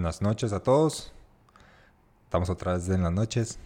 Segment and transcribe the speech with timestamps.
[0.00, 1.12] Buenas noches a todos.
[2.24, 3.58] Estamos otra vez en las noches.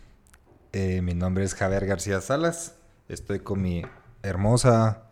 [0.73, 2.75] Eh, mi nombre es Javier García Salas.
[3.09, 3.83] Estoy con mi
[4.25, 5.05] hermosa,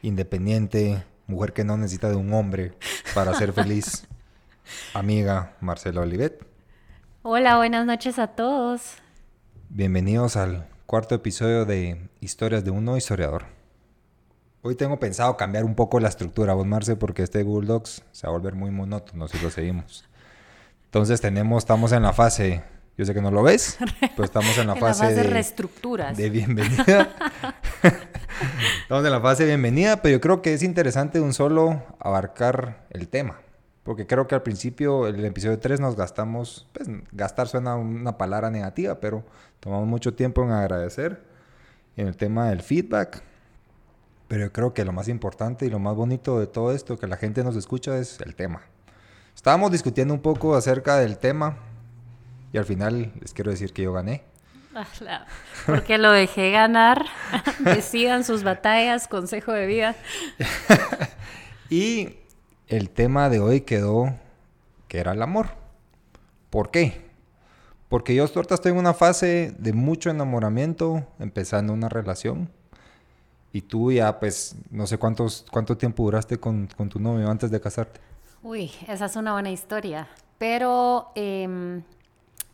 [0.00, 2.72] independiente, mujer que no necesita de un hombre
[3.16, 4.06] para ser feliz,
[4.94, 6.46] amiga Marcela Olivet.
[7.22, 8.94] Hola, buenas noches a todos.
[9.70, 13.46] Bienvenidos al cuarto episodio de Historias de un no historiador.
[14.62, 18.28] Hoy tengo pensado cambiar un poco la estructura, vos Marce, porque este Google Docs se
[18.28, 20.08] va a volver muy monótono si lo seguimos.
[20.90, 22.64] Entonces tenemos, estamos en la fase,
[22.98, 26.16] yo sé que no lo ves, pero estamos en la, fase, de reestructuras.
[26.16, 27.14] De bienvenida.
[28.82, 32.88] estamos en la fase de bienvenida, pero yo creo que es interesante un solo abarcar
[32.90, 33.38] el tema.
[33.84, 38.50] Porque creo que al principio, el episodio 3, nos gastamos, pues gastar suena una palabra
[38.50, 39.22] negativa, pero
[39.60, 41.22] tomamos mucho tiempo en agradecer
[41.96, 43.22] en el tema del feedback.
[44.26, 47.06] Pero yo creo que lo más importante y lo más bonito de todo esto que
[47.06, 48.62] la gente nos escucha es el tema.
[49.40, 51.56] Estábamos discutiendo un poco acerca del tema
[52.52, 54.22] y al final les quiero decir que yo gané.
[54.74, 55.24] Ah,
[55.64, 57.06] porque lo dejé ganar.
[57.60, 59.96] Decidan sus batallas, consejo de vida.
[61.70, 62.18] y
[62.68, 64.14] el tema de hoy quedó
[64.88, 65.46] que era el amor.
[66.50, 67.10] ¿Por qué?
[67.88, 72.50] Porque yo ahorita estoy en una fase de mucho enamoramiento, empezando una relación.
[73.54, 77.50] Y tú ya, pues, no sé cuántos, cuánto tiempo duraste con, con tu novio antes
[77.50, 78.09] de casarte.
[78.42, 80.08] Uy, esa es una buena historia.
[80.38, 81.12] Pero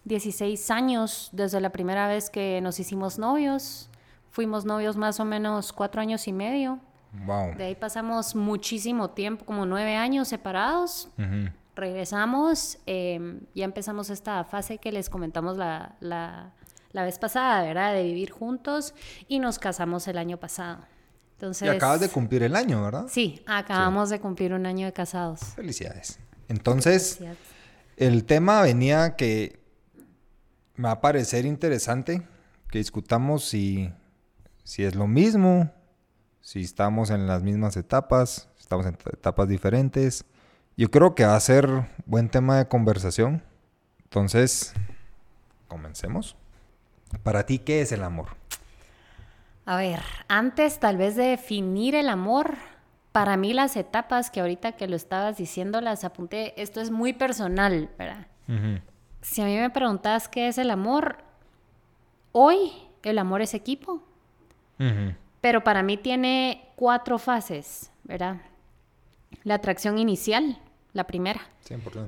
[0.04, 3.88] 16 em, años desde la primera vez que nos hicimos novios.
[4.30, 6.80] Fuimos novios más o menos cuatro años y medio.
[7.24, 7.54] Wow.
[7.56, 11.08] De ahí pasamos muchísimo tiempo, como nueve años separados.
[11.74, 16.52] Regresamos, eh, ya empezamos esta fase que les comentamos la, la,
[16.92, 17.92] la, vez pasada, ¿verdad?
[17.92, 18.94] De vivir juntos
[19.28, 20.78] y nos casamos el año pasado.
[21.36, 23.06] Entonces, y acabas de cumplir el año, ¿verdad?
[23.10, 25.40] Sí, acabamos de cumplir un año de casados.
[25.54, 26.18] Felicidades.
[26.48, 27.18] Entonces,
[27.98, 29.60] el tema venía que
[30.76, 32.26] me va a parecer interesante
[32.70, 33.92] que discutamos si,
[34.64, 35.70] si es lo mismo,
[36.40, 40.24] si estamos en las mismas etapas, estamos en etapas diferentes.
[40.74, 41.68] Yo creo que va a ser
[42.06, 43.42] buen tema de conversación.
[44.04, 44.72] Entonces,
[45.68, 46.34] comencemos.
[47.22, 48.28] Para ti, ¿qué es el amor?
[49.66, 52.54] A ver, antes tal vez de definir el amor,
[53.10, 57.12] para mí las etapas que ahorita que lo estabas diciendo las apunté, esto es muy
[57.12, 58.26] personal, ¿verdad?
[59.22, 61.16] Si a mí me preguntas qué es el amor,
[62.30, 62.70] hoy
[63.02, 64.02] el amor es equipo,
[65.40, 68.36] pero para mí tiene cuatro fases, ¿verdad?
[69.42, 70.58] La atracción inicial,
[70.92, 71.40] la primera,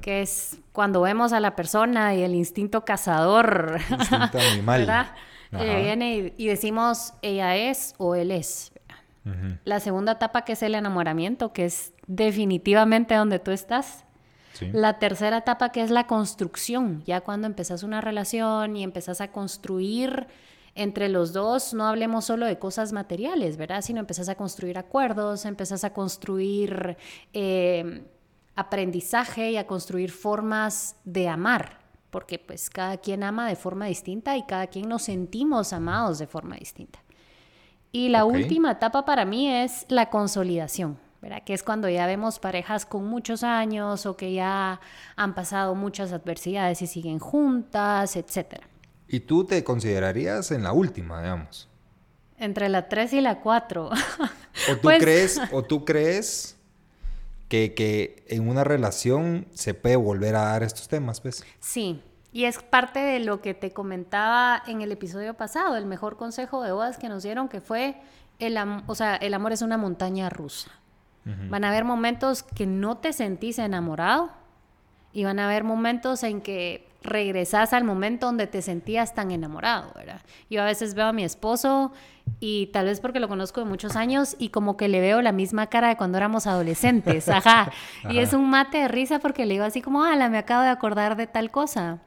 [0.00, 4.80] que es cuando vemos a la persona y el instinto cazador, instinto animal.
[4.86, 5.06] ¿verdad?
[5.53, 8.72] Eh, viene y, decimos ella es o él es.
[9.64, 14.06] La segunda etapa que es el enamoramiento, que es definitivamente donde tú estás.
[14.72, 19.31] La tercera etapa que es la construcción, ya cuando empezás una relación y empezás a
[19.31, 20.26] construir
[20.75, 23.82] entre los dos, no hablemos solo de cosas materiales, ¿verdad?
[23.82, 26.97] Sino empezás a construir acuerdos, empezás a construir
[27.34, 28.04] eh,
[28.56, 31.77] aprendizaje y a construir formas de amar
[32.10, 36.26] porque pues cada quien ama de forma distinta y cada quien nos sentimos amados de
[36.26, 37.00] forma distinta.
[37.92, 41.42] Y la última etapa para mí es la consolidación, ¿verdad?
[41.44, 44.80] Que es cuando ya vemos parejas con muchos años o que ya
[45.16, 48.60] han pasado muchas adversidades y siguen juntas, etc.
[49.06, 51.69] ¿Y tú te considerarías en la última, digamos?
[52.36, 53.86] Entre la 3 y la 4.
[53.86, 53.90] ¿O
[54.75, 56.57] tú pues crees, o tú crees
[57.48, 61.44] que, en una relación se puede volver a dar estos temas, pues.
[61.60, 66.16] Sí, y es parte de lo que te comentaba en el episodio pasado, el mejor
[66.16, 67.97] consejo de bodas que nos dieron, que fue,
[68.38, 68.56] el,
[68.87, 70.70] o sea, el amor es una montaña rusa.
[71.50, 74.31] Van a haber momentos que no te sentís enamorado
[75.12, 79.92] y van a haber momentos en que regresas al momento donde te sentías tan enamorado,
[79.94, 80.20] ¿verdad?
[80.50, 81.92] Yo a veces veo a mi esposo
[82.41, 85.32] y tal vez porque lo conozco de muchos años y como que le veo la
[85.32, 87.70] misma cara de cuando éramos adolescentes, ajá.
[88.11, 90.70] Y es un mate de risa porque le digo así como, ala, me acabo de
[90.70, 92.00] acordar de tal cosa.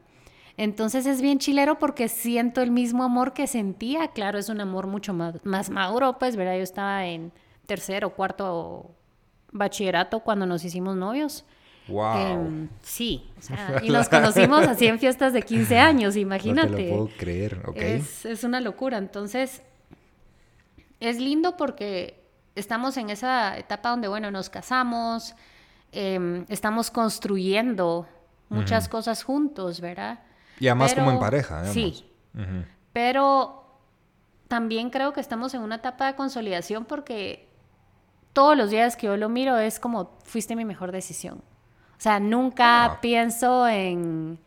[0.57, 4.09] Entonces es bien chilero porque siento el mismo amor que sentía.
[4.09, 6.57] Claro, es un amor mucho más, más maduro, pues, ¿verdad?
[6.57, 7.31] Yo estaba en
[7.65, 8.91] tercero o cuarto
[9.51, 11.45] bachillerato cuando nos hicimos novios.
[11.87, 12.17] Wow.
[12.17, 13.29] Em, sí,
[13.81, 16.69] y nos conocimos así en fiestas de 15 años, imagínate.
[16.69, 17.77] No te lo puedo creer, ok.
[17.77, 18.97] Es, es, una locura.
[18.97, 19.61] Entonces,
[20.99, 22.23] es lindo porque
[22.55, 25.35] estamos en esa etapa donde, bueno, nos casamos,
[25.91, 28.07] em, estamos construyendo
[28.49, 30.19] muchas cosas juntos, ¿verdad?
[30.59, 32.05] Y además como en pareja, Sí.
[32.93, 33.79] Pero
[34.47, 37.47] también creo que estamos en una etapa de consolidación porque
[38.33, 41.41] todos los días que yo lo miro es como, fuiste mi mejor decisión.
[42.01, 42.99] O sea, nunca ah.
[42.99, 44.39] pienso en,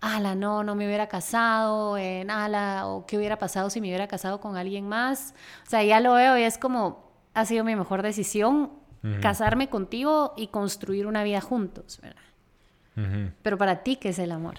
[0.00, 4.06] ala, no, no me hubiera casado, en, ala, o qué hubiera pasado si me hubiera
[4.06, 5.34] casado con alguien más.
[5.66, 8.70] O sea, ya lo veo y es como, ha sido mi mejor decisión
[9.20, 12.22] casarme contigo y construir una vida juntos, ¿verdad?
[13.42, 14.58] Pero para ti, ¿qué es el amor?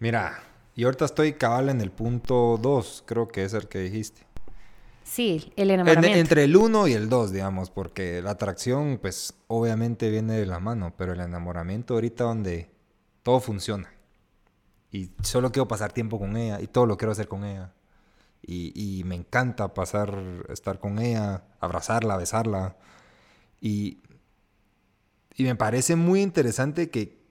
[0.00, 0.42] Mira,
[0.74, 4.26] y ahorita estoy cabal en el punto 2, creo que es el que dijiste.
[5.04, 6.18] Sí, el enamoramiento.
[6.18, 10.58] entre el 1 y el 2, digamos, porque la atracción, pues, obviamente viene de la
[10.58, 12.70] mano, pero el enamoramiento ahorita donde
[13.22, 13.92] todo funciona.
[14.90, 17.72] Y solo quiero pasar tiempo con ella y todo lo quiero hacer con ella.
[18.42, 22.76] Y, y me encanta pasar, estar con ella, abrazarla, besarla.
[23.60, 23.98] Y,
[25.36, 27.22] y me parece muy interesante que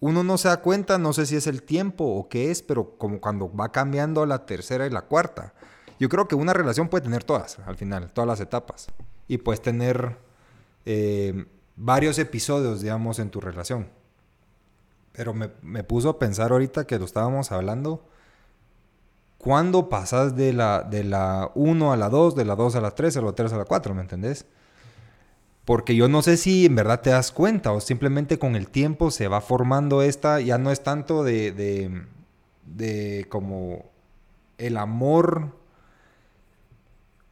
[0.00, 2.96] uno no se da cuenta, no sé si es el tiempo o qué es, pero
[2.96, 5.54] como cuando va cambiando a la tercera y la cuarta
[5.98, 8.88] yo creo que una relación puede tener todas, al final, todas las etapas.
[9.28, 10.16] Y puedes tener
[10.84, 11.46] eh,
[11.76, 13.88] varios episodios, digamos, en tu relación.
[15.12, 18.04] Pero me, me, puso a pensar ahorita que lo estábamos hablando.
[19.38, 22.90] ¿Cuándo pasas de la, de la 1 a la 2, de la 2 a la
[22.90, 24.46] 3, de la 3 a la 4, ¿me entendés?
[25.64, 29.10] Porque yo no sé si en verdad te das cuenta o simplemente con el tiempo
[29.10, 32.02] se va formando esta, ya no es tanto de, de,
[32.66, 33.84] de como
[34.58, 35.56] el amor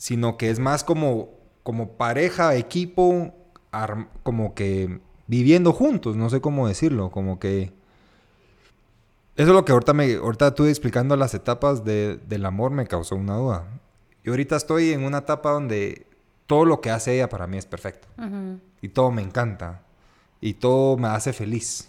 [0.05, 1.31] sino que es más como,
[1.63, 3.33] como pareja, equipo,
[4.23, 7.73] como que viviendo juntos, no sé cómo decirlo, como que...
[9.35, 13.17] Eso es lo que ahorita, me, ahorita estuve explicando las etapas del amor, me causó
[13.17, 13.65] una duda.
[14.23, 16.07] Y ahorita estoy en una etapa donde
[16.47, 18.07] todo lo que hace ella para mí es perfecto.
[18.83, 19.85] Y todo me encanta.
[20.39, 21.89] Y todo me hace feliz.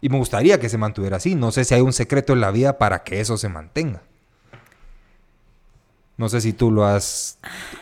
[0.00, 1.34] Y me gustaría que se mantuviera así.
[1.34, 4.04] No sé si hay un secreto en la vida para que eso se mantenga.
[6.16, 7.38] No sé si tú lo has...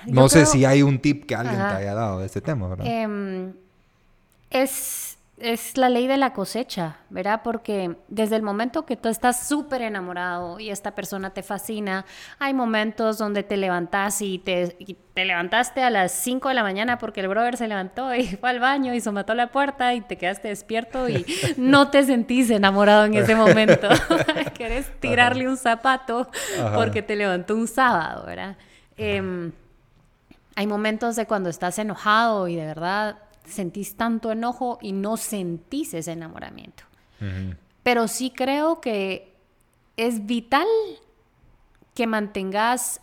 [0.07, 2.87] No sé si hay un tip que alguien te haya dado de este tema, ¿verdad?
[2.87, 3.53] Em,
[4.51, 5.12] es
[5.43, 7.41] es la ley de la cosecha, ¿verdad?
[7.43, 12.05] Porque desde el momento que tú estás súper enamorado y esta persona te fascina,
[12.39, 14.77] hay momentos donde te levantas y te,
[15.15, 18.51] te levantaste a las 5 de la mañana porque el brother se levantó y fue
[18.51, 22.49] al baño y se mató la puerta y te quedaste despierto y no te sentís
[22.51, 23.89] enamorado en ese momento.
[24.55, 26.31] Querés tirarle un zapato
[26.75, 28.57] porque te levantó un sábado, ¿verdad?
[28.97, 29.51] Em,
[30.55, 35.95] hay momentos de cuando estás enojado y de verdad sentís tanto enojo y no sentís
[35.95, 36.85] ese enamoramiento.
[37.85, 39.37] Pero sí creo que
[39.97, 40.67] es vital
[41.95, 43.01] que mantengas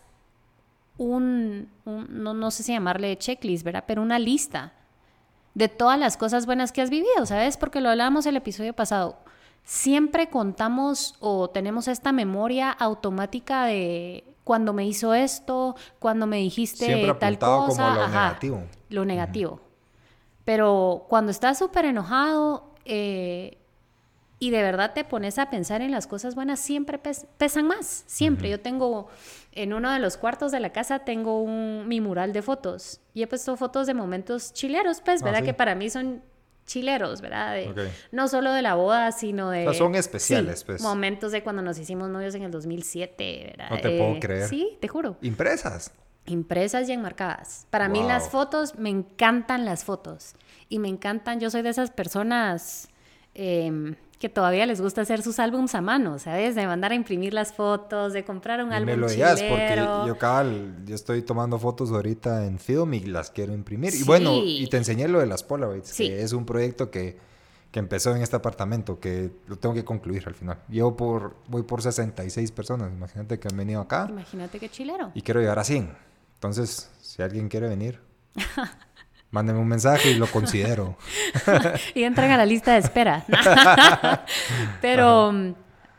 [0.98, 3.86] un, no, no, sé si llamarle checklist, ¿verdad?
[3.88, 4.74] Pero una lista
[5.54, 7.56] de todas las cosas buenas que has vivido, ¿sabes?
[7.56, 9.18] Porque lo hablábamos el episodio pasado.
[9.64, 17.14] Siempre contamos o tenemos esta memoria automática de cuando me hizo esto, cuando me dijiste
[17.20, 17.84] tal cosa.
[17.84, 18.64] Como lo negativo.
[18.90, 19.69] Lo negativo.
[20.50, 23.60] Pero cuando estás súper enojado eh,
[24.40, 27.00] y de verdad te pones a pensar en las cosas buenas, siempre
[27.38, 28.50] pesan más, siempre.
[28.50, 29.10] Yo tengo,
[29.52, 33.22] en uno de los cuartos de la casa, tengo un, mi mural de fotos y
[33.22, 35.44] he puesto fotos de momentos chileros, pues, ah, ¿verdad?
[35.44, 36.24] Que para mí son
[36.66, 37.60] chileros, ¿verdad?
[38.12, 39.72] No solo de la boda, sino de...
[39.76, 40.82] son especiales, pues.
[40.82, 43.70] Momentos de cuando nos hicimos novios en el 2007, ¿verdad?
[43.70, 44.48] No te puedo eh, creer.
[44.48, 45.16] Sí, te juro.
[45.22, 45.94] ¿Impresas?
[46.32, 47.68] Impresas y enmarcadas.
[47.70, 50.34] Para mí las fotos, me encantan las fotos.
[50.70, 52.90] Y me encantan, yo soy de esas personas
[53.34, 56.54] em, que todavía les gusta hacer sus álbums a mano, ¿sabes?
[56.54, 59.76] De mandar a imprimir las fotos, de comprar un álbum me lo digas, porque
[60.06, 63.96] yo, cabal, yo estoy tomando fotos ahorita en film y las quiero imprimir.
[63.96, 67.18] Y bueno, y te enseñé lo de las Polaroids, que es un proyecto que,
[67.72, 70.58] que empezó en este apartamento, que lo tengo que concluir al final.
[70.68, 74.08] Yo por, voy por 66 personas, imagínate que han venido acá.
[74.10, 75.12] Imagínate qué chilero.
[75.14, 76.09] Y quiero llegar a 100.
[76.40, 78.00] Entonces, si alguien quiere venir,
[79.32, 80.96] mándenme un mensaje y lo considero.
[81.94, 83.26] y entran a la lista de espera.
[84.82, 85.54] Pero mm,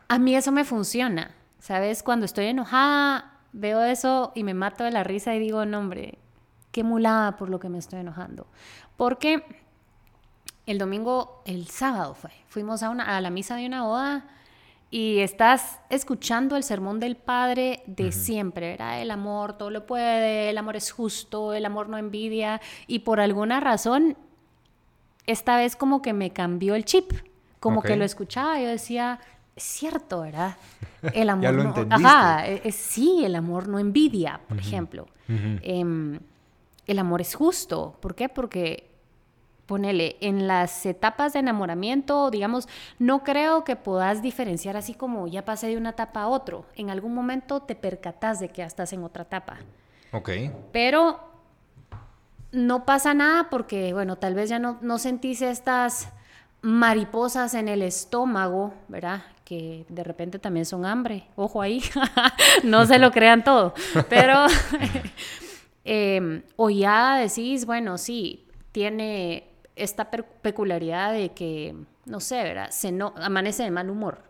[0.09, 1.33] a mí eso me funciona.
[1.59, 2.03] ¿Sabes?
[2.03, 6.17] Cuando estoy enojada, veo eso y me mato de la risa y digo, no, hombre,
[6.73, 8.47] qué mulada por lo que me estoy enojando.
[8.97, 9.45] Porque
[10.65, 14.25] el domingo, el sábado fue, fuimos a, una, a la misa de una boda
[14.91, 19.01] y estás escuchando el sermón del Padre de siempre, ¿verdad?
[19.01, 23.21] El amor todo lo puede, el amor es justo, el amor no envidia, y por
[23.21, 24.17] alguna razón,
[25.27, 27.13] esta vez como que me cambió el chip,
[27.61, 29.21] como que lo escuchaba, yo decía,
[29.55, 30.57] es cierto, ¿verdad?
[31.15, 35.07] El amor no, ajá, e, e, sí, el amor no envidia, por ejemplo.
[35.29, 36.19] Em,
[36.87, 38.29] el amor es justo, ¿por qué?
[38.29, 38.90] Porque
[39.71, 45.45] ponele, en las etapas de enamoramiento, digamos, no creo que puedas diferenciar así como ya
[45.45, 46.65] pasé de una etapa a otro.
[46.75, 49.59] En algún momento te percatas de que ya estás en otra etapa.
[50.11, 50.31] Ok.
[50.73, 51.21] Pero
[52.51, 56.09] no pasa nada porque, bueno, tal vez ya no, no sentís estas
[56.63, 59.23] mariposas en el estómago, ¿verdad?
[59.45, 61.29] Que de repente también son hambre.
[61.37, 61.81] Ojo ahí,
[62.65, 63.73] no se lo crean todo.
[64.09, 64.47] Pero,
[65.85, 69.50] em, o ya decís, bueno, sí, tiene
[69.83, 71.75] esta peculiaridad de que,
[72.07, 72.71] no sé, ¿verdad?
[72.71, 74.23] Se no, amanece de mal humor.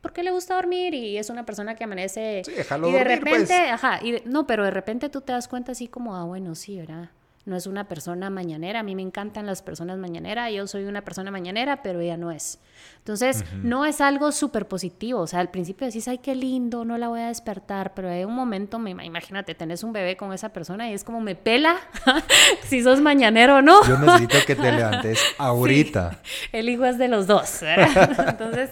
[0.00, 2.42] Porque le gusta dormir y es una persona que amanece.
[2.44, 3.42] Sí, déjalo y de dormir, pues.
[3.42, 6.24] repente, ajá, y de- no, pero de repente tú te das cuenta así como, ah,
[6.24, 7.10] bueno, sí, ¿verdad?
[7.44, 8.80] No es una persona mañanera.
[8.80, 10.52] A mí me encantan las personas mañaneras.
[10.52, 12.60] Yo soy una persona mañanera, pero ella no es.
[12.98, 15.20] Entonces, no es algo súper positivo.
[15.20, 17.94] O sea, al principio decís, ay, qué lindo, no la voy a despertar.
[17.94, 21.20] Pero hay un momento, me, imagínate, tenés un bebé con esa persona y es como,
[21.20, 21.78] me pela
[22.62, 23.82] si sos mañanero o no.
[23.88, 26.20] Yo necesito que te levantes ahorita.
[26.52, 28.28] El hijo es de los dos, ¿verdad?
[28.28, 28.70] Entonces,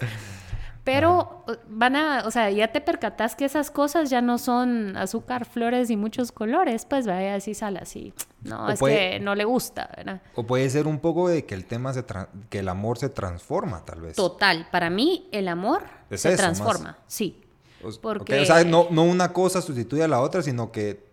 [0.85, 5.45] pero van a, o sea, ya te percatas que esas cosas ya no son azúcar,
[5.45, 8.13] flores y muchos colores, pues vaya así sale así.
[8.43, 10.23] No, O es puede- que no le gusta, ¿verdad?
[10.35, 12.05] O puede ser un poco de que el tema se
[12.49, 14.17] que el amor se transforma, tal vez.
[14.17, 16.57] Total, para mí el amor Es se eso, más.
[16.57, 17.41] transforma, sí.
[17.85, 21.09] O, porque- o sea, no, no una cosa sustituye a la otra, sino que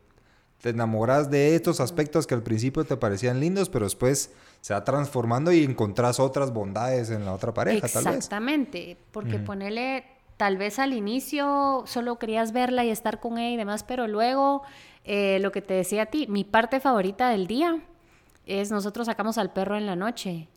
[0.61, 4.31] te enamoras de estos aspectos que al principio te parecían lindos, pero después
[4.67, 8.15] se va transformando y encontrás otras bondades en la otra pareja, tal vez.
[8.15, 10.03] Exactamente, porque ponele,
[10.35, 14.63] tal vez al inicio solo querías verla y estar con ella y demás, pero luego,
[15.05, 17.79] eh, lo que te decía a ti, mi parte favorita del día
[18.45, 20.49] es nosotros sacamos al perro en la noche.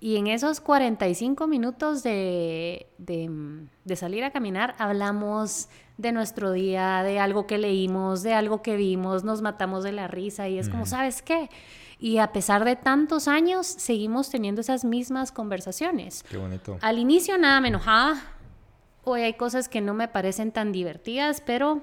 [0.00, 3.30] Y en esos 45 minutos de, de,
[3.84, 8.74] de salir a caminar, hablamos de nuestro día, de algo que leímos, de algo que
[8.74, 11.48] vimos, nos matamos de la risa y es como, ¿sabes qué?
[12.04, 16.24] Y a pesar de tantos años, seguimos teniendo esas mismas conversaciones.
[16.28, 16.76] Qué bonito.
[16.82, 18.20] Al inicio nada me enojaba.
[19.04, 21.80] Hoy hay cosas que no me parecen tan divertidas, pero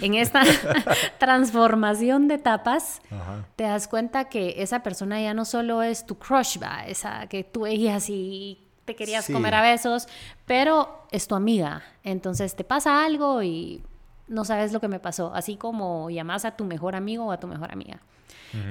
[0.00, 0.42] en esta
[1.18, 3.46] transformación de etapas Ajá.
[3.56, 7.44] te das cuenta que esa persona ya no solo es tu crush, va, esa que
[7.44, 9.34] tú veías y te querías Sí.
[9.34, 10.08] comer a besos,
[10.46, 11.82] pero es tu amiga.
[12.04, 13.82] Entonces te pasa algo y
[14.28, 17.40] no sabes lo que me pasó, así como llamas a tu mejor amigo o a
[17.40, 18.00] tu mejor amiga.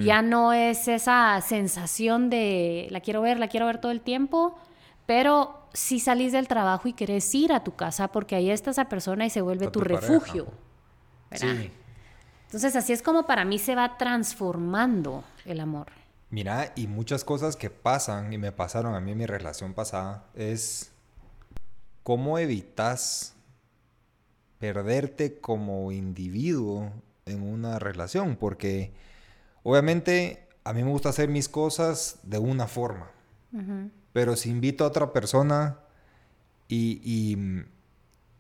[0.01, 4.57] Ya no es esa sensación de la quiero ver, la quiero ver todo el tiempo,
[5.05, 8.85] pero si salís del trabajo y querés ir a tu casa porque ahí está esa
[8.85, 10.47] persona y se vuelve tu refugio.
[11.31, 11.71] Sí.
[12.45, 15.87] Entonces así es como para mí se va transformando el amor.
[16.31, 20.25] Mira, y muchas cosas que pasan y me pasaron a mí en mi relación pasada
[20.33, 20.91] es
[22.03, 23.36] cómo evitas
[24.59, 26.91] perderte como individuo
[27.25, 28.91] en una relación, porque
[29.63, 33.11] obviamente a mí me gusta hacer mis cosas de una forma,
[34.13, 35.79] pero si invito a otra persona
[36.67, 37.65] y, y-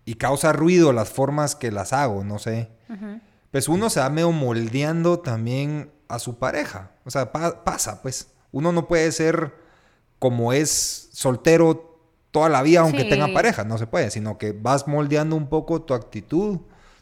[0.05, 2.69] y causa ruido las formas que las hago, no sé,
[3.51, 6.91] pues uno se va medio moldeando también a su pareja.
[7.05, 8.29] O sea, pa- pasa, pues.
[8.53, 9.53] Uno no puede ser
[10.19, 11.86] como es soltero
[12.37, 13.09] toda la vida aunque Sí.
[13.09, 16.59] tenga pareja, no se puede, sino que vas moldeando un poco tu actitud,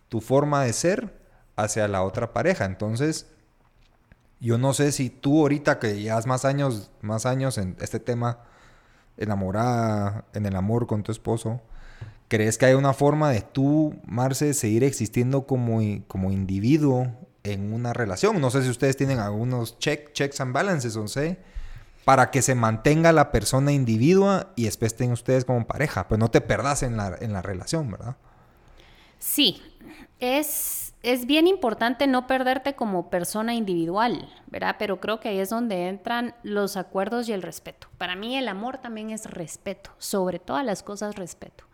[0.08, 1.20] tu forma de ser
[1.58, 2.64] hacia la otra pareja.
[2.64, 3.28] Entonces,
[4.40, 8.40] yo no sé si tú ahorita que llevas más años, más años en este tema,
[9.18, 11.60] enamorada, en el amor con tu esposo,
[12.30, 17.12] ¿crees que hay una forma de tú, Marce, seguir existiendo como, como individuo
[17.44, 18.40] en una relación?
[18.40, 21.40] No sé si ustedes tienen algunos check, checks and balances, no sé,
[22.06, 26.30] para que se mantenga la persona individua y después estén ustedes como pareja, pues no
[26.30, 28.16] te perdas en la, en la relación, ¿verdad?
[29.18, 29.62] Sí,
[30.20, 34.76] es, es bien importante no perderte como persona individual, ¿verdad?
[34.78, 37.88] Pero creo que ahí es donde entran los acuerdos y el respeto.
[37.98, 41.66] Para mí el amor también es respeto, sobre todas las cosas respeto.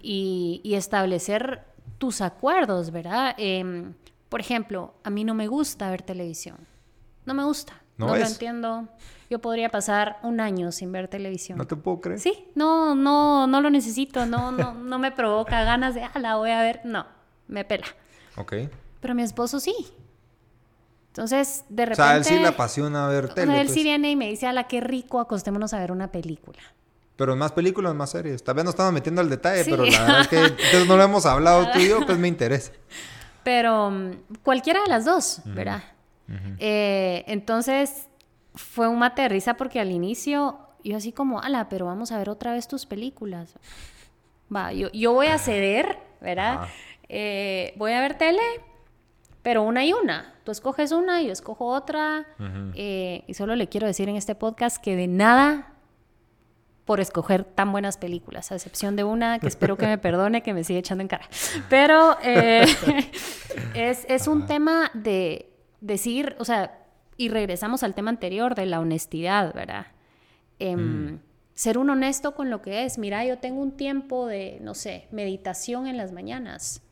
[0.00, 1.64] y, y establecer
[1.98, 3.34] tus acuerdos, ¿verdad?
[3.36, 3.94] Em,
[4.28, 6.56] por ejemplo, a mí no me gusta ver televisión.
[7.24, 7.72] No me gusta.
[7.96, 8.88] ¿No No, lo entiendo.
[9.28, 11.58] Yo podría pasar un año sin ver televisión.
[11.58, 12.20] No te puedo creer.
[12.20, 16.36] Sí, no, no, no lo necesito, no, no, no me provoca ganas de, ah, la
[16.36, 17.06] voy a ver, no,
[17.48, 17.86] me pela.
[18.36, 18.54] Ok.
[19.00, 19.74] Pero mi esposo sí.
[21.08, 21.96] Entonces, de O repente...
[22.02, 23.60] sea, a él sí le apasiona ver o sea, tele.
[23.60, 23.74] él pues.
[23.74, 26.58] sí viene y me dice, la qué rico, acostémonos a ver una película.
[27.16, 28.44] Pero más películas, más series.
[28.44, 29.70] Tal vez no estamos metiendo al detalle, Sí.
[29.70, 32.28] pero la verdad es que entonces no lo hemos hablado tú y yo, pues me
[32.28, 32.72] interesa.
[33.42, 34.10] Pero mm,
[34.42, 35.82] cualquiera de las dos, ¿verdad?
[36.58, 38.08] Eh, entonces
[38.56, 42.18] fue un mate de risa porque al inicio yo así como, ala, pero vamos a
[42.18, 43.54] ver otra vez tus películas.
[44.54, 46.68] Va, yo, yo voy a ceder, ¿verdad?
[47.08, 48.42] Eh, voy a ver tele,
[49.42, 50.34] pero una y una.
[50.44, 52.26] Tú escoges una, yo escojo otra.
[52.74, 55.72] Eh, y solo le quiero decir en este podcast que de nada
[56.84, 60.54] por escoger tan buenas películas, a excepción de una que espero que me perdone, que
[60.54, 61.28] me sigue echando en cara.
[61.68, 62.64] Pero eh,
[63.74, 66.85] es, es un tema de decir, o sea,
[67.16, 69.86] y regresamos al tema anterior de la honestidad, ¿verdad?
[70.60, 71.18] Mm.
[71.54, 72.98] Ser un honesto con lo que es.
[72.98, 76.82] Mira, yo tengo un tiempo de, no sé, meditación en las mañanas.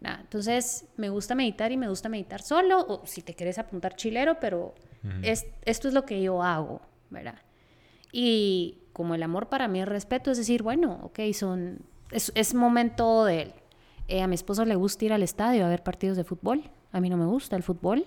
[0.00, 4.38] Entonces, me gusta meditar y me gusta meditar solo, o si te quieres apuntar chilero,
[4.40, 4.74] pero
[5.22, 7.38] es, esto es lo que yo hago, ¿verdad?
[8.12, 12.54] Y como el amor para mí es respeto, es decir, bueno, ok, son, es, es
[12.54, 13.54] momento de él.
[14.08, 16.70] Eh, a mi esposo le gusta ir al estadio a ver partidos de fútbol.
[16.92, 18.04] A mí no me gusta el fútbol.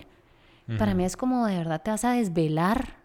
[0.78, 3.02] Para mí es como de verdad te vas a desvelar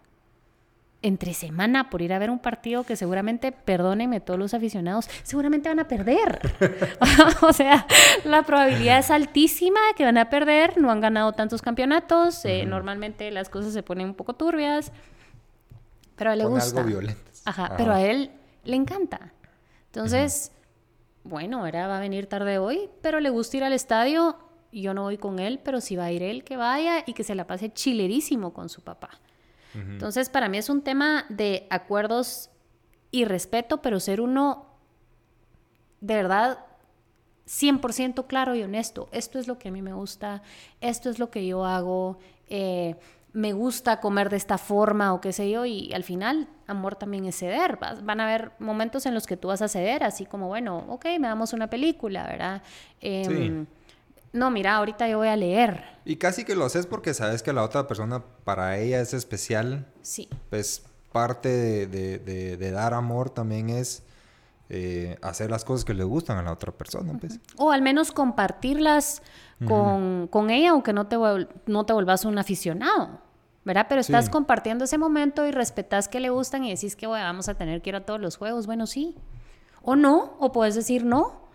[1.01, 5.69] entre semana por ir a ver un partido que seguramente, perdónenme todos los aficionados, seguramente
[5.69, 6.39] van a perder.
[7.41, 7.85] o sea,
[8.25, 12.65] la probabilidad es altísima de que van a perder, no han ganado tantos campeonatos, eh,
[12.65, 14.91] normalmente las cosas se ponen un poco turbias,
[16.15, 16.81] pero a él le gusta.
[16.81, 16.99] Algo
[17.45, 18.31] Ajá, pero a él
[18.63, 19.33] le encanta.
[19.85, 20.51] Entonces,
[21.23, 24.37] bueno, era va a venir tarde hoy, pero le gusta ir al estadio,
[24.71, 27.23] yo no voy con él, pero si va a ir él, que vaya y que
[27.23, 29.09] se la pase chilerísimo con su papá.
[29.73, 32.49] Entonces, para mí es un tema de acuerdos
[33.11, 34.65] y respeto, pero ser uno
[36.01, 36.65] de verdad
[37.47, 39.07] 100% claro y honesto.
[39.11, 40.41] Esto es lo que a mí me gusta,
[40.81, 42.17] esto es lo que yo hago,
[42.49, 42.95] eh,
[43.33, 47.25] me gusta comer de esta forma o qué sé yo, y al final, amor también
[47.25, 47.77] es ceder.
[47.77, 51.05] Van a haber momentos en los que tú vas a ceder, así como, bueno, ok,
[51.19, 52.63] me damos una película, ¿verdad?
[52.99, 53.67] Em,
[54.37, 55.83] no, mira, ahorita yo voy a leer.
[56.05, 59.85] Y casi que lo haces porque sabes que la otra persona para ella es especial.
[60.01, 60.29] Sí.
[60.49, 64.03] Pues parte de, dar amor también es
[64.69, 67.17] eh, hacer las cosas que le gustan a la otra persona.
[67.19, 67.39] Pues.
[67.57, 69.21] O al menos compartirlas
[69.65, 71.17] con, ella, aunque no te,
[71.65, 73.27] no te vuelvas un aficionado.
[73.67, 73.87] ¿verdad?
[73.89, 77.55] Pero estás compartiendo ese momento y respetas que le gustan y decís que vamos a
[77.55, 78.65] tener que ir a todos los juegos.
[78.65, 79.13] Bueno, sí.
[79.81, 81.46] O no, o puedes decir no.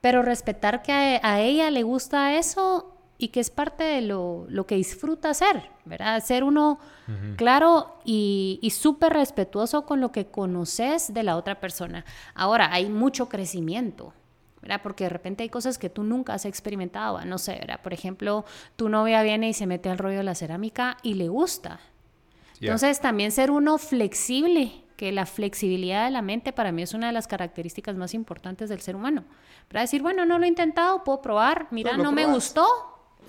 [0.00, 4.76] Pero respetar que a, ella le gusta eso y que es parte de lo, que
[4.76, 6.22] disfruta hacer, ¿verdad?
[6.24, 6.78] Ser uno
[7.36, 12.04] claro y, y súper respetuoso con lo que conoces de la otra persona.
[12.34, 14.12] Ahora, hay mucho crecimiento,
[14.60, 14.80] ¿verdad?
[14.82, 17.80] Porque de repente hay cosas que tú nunca has experimentado, no sé, ¿verdad?
[17.82, 18.44] Por ejemplo,
[18.76, 21.80] tu novia viene y se mete al rollo de la cerámica y le gusta.
[22.60, 27.06] Entonces, también ser uno flexible que la flexibilidad de la mente para mí es una
[27.06, 29.24] de las características más importantes del ser humano.
[29.68, 32.66] Para decir, bueno, no lo he intentado, puedo probar, mira, no me gustó,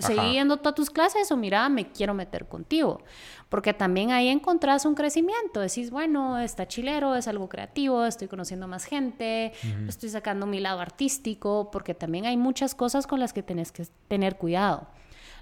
[0.00, 3.04] seguí yendo todas tus clases o mira, me quiero meter contigo.
[3.48, 5.60] Porque también ahí encontrás un crecimiento.
[5.60, 9.52] Decís, bueno, está chilero, es algo creativo, estoy conociendo más gente,
[9.86, 13.86] estoy sacando mi lado artístico, porque también hay muchas cosas con las que tenés que
[14.08, 14.88] tener cuidado.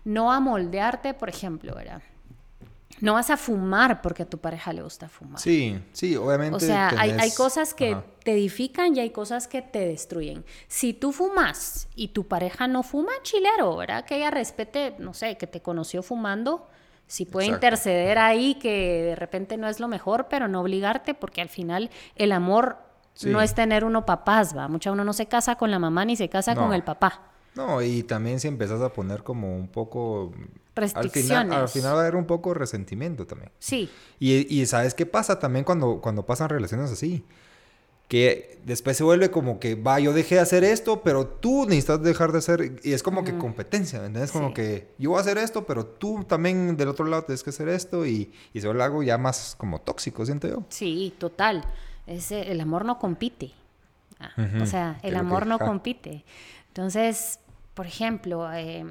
[0.05, 2.03] No amoldearte, por ejemplo, ¿verdad?
[3.01, 5.41] No vas a fumar porque a tu pareja le gusta fumar.
[5.41, 6.57] Sí, sí, obviamente.
[6.57, 10.45] O sea, hay, cosas que te edifican y hay cosas que te destruyen.
[10.67, 14.05] Si tú fumas y tu pareja no fuma, chilero, ¿verdad?
[14.05, 16.69] Que ella respete, no sé, que te conoció fumando.
[17.07, 21.41] Si puede interceder ahí, que de repente no es lo mejor, pero no obligarte, porque
[21.41, 22.77] al final el amor
[23.25, 24.69] no es tener uno papás, va.
[24.69, 27.23] Mucha uno no se casa con la mamá ni se casa con el papá.
[27.55, 30.33] No, y también si empezás a poner como un poco
[30.79, 31.31] restricciones.
[31.31, 33.51] Al final, al final va a haber un poco de resentimiento también.
[33.59, 33.91] Sí.
[34.19, 37.25] Y, ¿sabes qué pasa también cuando, cuando pasan relaciones así?
[38.09, 42.03] Que después se vuelve como que, va, yo dejé de hacer esto, pero tú necesitas
[42.03, 42.81] dejar de hacer.
[42.83, 44.33] Y es como que competencia, ¿me entiendes?
[44.33, 47.51] Como que yo voy a hacer esto, pero tú también del otro lado tienes que
[47.51, 48.07] hacer esto.
[48.07, 50.65] Y, y se vuelve algo ya más como tóxico, siento yo.
[50.71, 51.65] Sí, total.
[52.07, 53.53] Ese, el amor no compite.
[54.19, 56.25] Ah, o sea, el amor no compite.
[56.69, 57.41] Entonces,
[57.75, 58.85] por ejemplo, eh,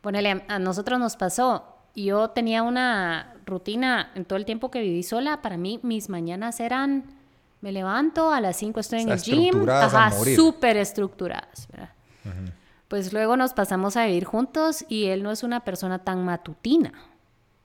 [0.00, 5.02] Ponele, a nosotros nos pasó, yo tenía una rutina en todo el tiempo que viví
[5.02, 7.04] sola, para mí mis mañanas eran,
[7.60, 11.90] me levanto, a las 5 estoy en el gym, ajá, súper estructuradas, ¿verdad?
[12.86, 16.92] Pues luego nos pasamos a vivir juntos y él no es una persona tan matutina,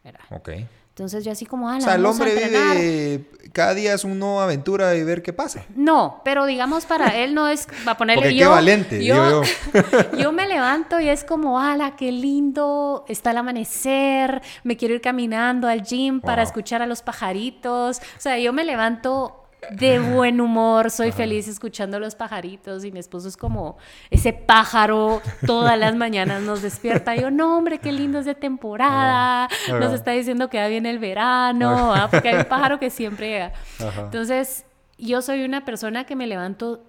[0.03, 0.25] ¿verdad?
[0.31, 0.49] Ok.
[0.93, 4.95] Entonces yo así como, ah, O sea, el hombre vive, cada día es una aventura
[4.95, 5.65] y ver qué pasa.
[5.75, 8.45] No, pero digamos para él no es, va a ponerle Porque yo.
[8.45, 9.41] Qué valiente, yo,
[10.19, 10.31] yo.
[10.31, 15.67] me levanto y es como, ala, qué lindo, está el amanecer, me quiero ir caminando
[15.67, 17.97] al gym para escuchar a los pajaritos.
[17.97, 22.99] O sea, yo me levanto de buen humor, soy feliz escuchando los pajaritos y mi
[22.99, 23.77] esposo es como
[24.09, 27.15] ese pájaro todas las mañanas nos despierta.
[27.15, 30.99] yo, no, hombre, qué lindo es de temporada, nos está diciendo que va bien el
[30.99, 32.07] verano, ¿ah?
[32.09, 33.53] porque hay un pájaro que siempre llega.
[33.97, 34.65] Entonces,
[34.97, 36.83] yo soy una persona que me levanto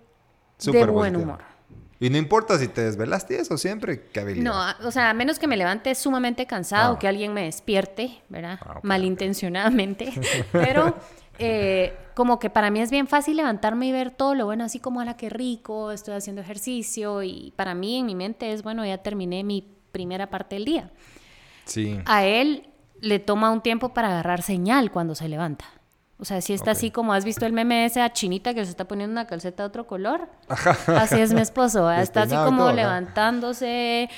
[0.64, 1.54] de buen humor.
[2.00, 4.44] Y no importa si te desvelaste eso, siempre que habilidad.
[4.44, 6.98] No, o sea, a menos que me levante sumamente cansado, ah.
[6.98, 8.58] que alguien me despierte, ¿verdad?
[8.62, 10.12] Ah, Malintencionadamente.
[10.52, 10.96] Pero
[11.38, 14.78] eh, como que para mí es bien fácil levantarme y ver todo lo bueno, así
[14.80, 18.62] como, a la que rico, estoy haciendo ejercicio y para mí en mi mente es,
[18.62, 20.90] bueno, ya terminé mi primera parte del día.
[21.64, 21.98] Sí.
[22.06, 22.68] A él
[23.00, 25.66] le toma un tiempo para agarrar señal cuando se levanta.
[26.16, 28.70] O sea, si está así como has visto el meme ese a chinita que se
[28.70, 30.28] está poniendo una calceta de otro color.
[30.86, 31.90] Así es mi esposo.
[31.92, 34.08] Está así como levantándose,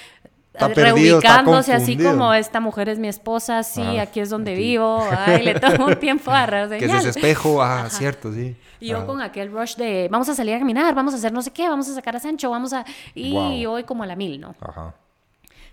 [0.59, 5.59] reubicándose así como esta mujer es mi esposa, sí, aquí es donde vivo, ay, le
[5.59, 8.57] tomo un tiempo a agarrar Que es ese espejo, ah, cierto, sí.
[8.81, 11.43] Y yo con aquel rush de vamos a salir a caminar, vamos a hacer no
[11.43, 12.85] sé qué, vamos a sacar a Sancho, vamos a...
[13.15, 14.55] Y hoy como a la mil, ¿no?
[14.61, 14.95] Ajá.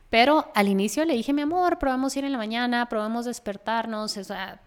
[0.10, 4.24] Pero al inicio le dije, mi amor, probamos ir en la mañana, probamos despertarnos, o
[4.24, 4.62] sea,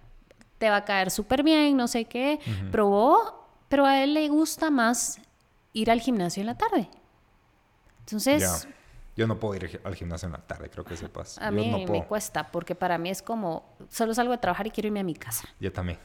[0.59, 2.41] te va a caer súper bien, no sé qué.
[2.73, 5.21] Probó, pero a él le gusta más
[5.73, 6.89] ir al gimnasio en la tarde.
[8.01, 8.67] Entonces...
[9.17, 11.39] Yo no puedo ir al gimnasio en la tarde, creo que sepas.
[11.39, 14.89] A mí me cuesta, porque para mí es como, solo salgo de trabajar y quiero
[14.89, 15.49] irme a mi casa.
[15.59, 15.99] Yo también,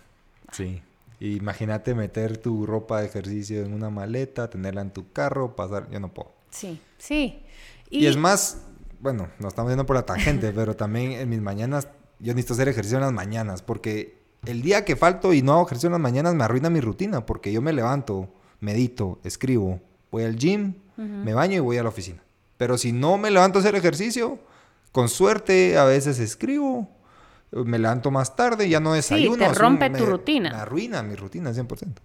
[0.52, 0.82] sí.
[1.19, 6.00] Imagínate meter tu ropa de ejercicio en una maleta, tenerla en tu carro, pasar, yo
[6.00, 6.32] no puedo.
[6.50, 7.43] Sí, sí.
[7.91, 8.63] Y, es más,
[9.00, 12.69] bueno, nos estamos yendo por la tangente, pero también en mis mañanas, yo necesito hacer
[12.69, 16.02] ejercicio en las mañanas, porque el día que falto y no hago ejercicio en las
[16.02, 19.80] mañanas me arruina mi rutina, porque yo me levanto, medito, escribo,
[20.12, 22.21] voy al gym, me baño y voy a la oficina.
[22.62, 24.38] Pero si no me levanto a hacer ejercicio,
[24.91, 26.88] con suerte a veces escribo,
[27.50, 29.34] me levanto más tarde, ya no desayuno.
[29.34, 30.52] Sí, te rompe tu rutina.
[30.52, 31.95] Me arruina mi rutina 100%.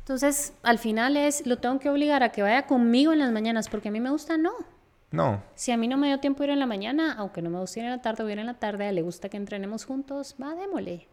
[0.00, 3.68] Entonces, al final es, lo tengo que obligar a que vaya conmigo en las mañanas,
[3.68, 4.50] porque a mí me gusta, no.
[5.12, 5.44] No.
[5.54, 7.78] Si a mí no me dio tiempo ir en la mañana, aunque no me gusta
[7.78, 10.34] ir en la tarde, voy a ir en la tarde, le gusta que entrenemos juntos,
[10.42, 11.06] va, démosle.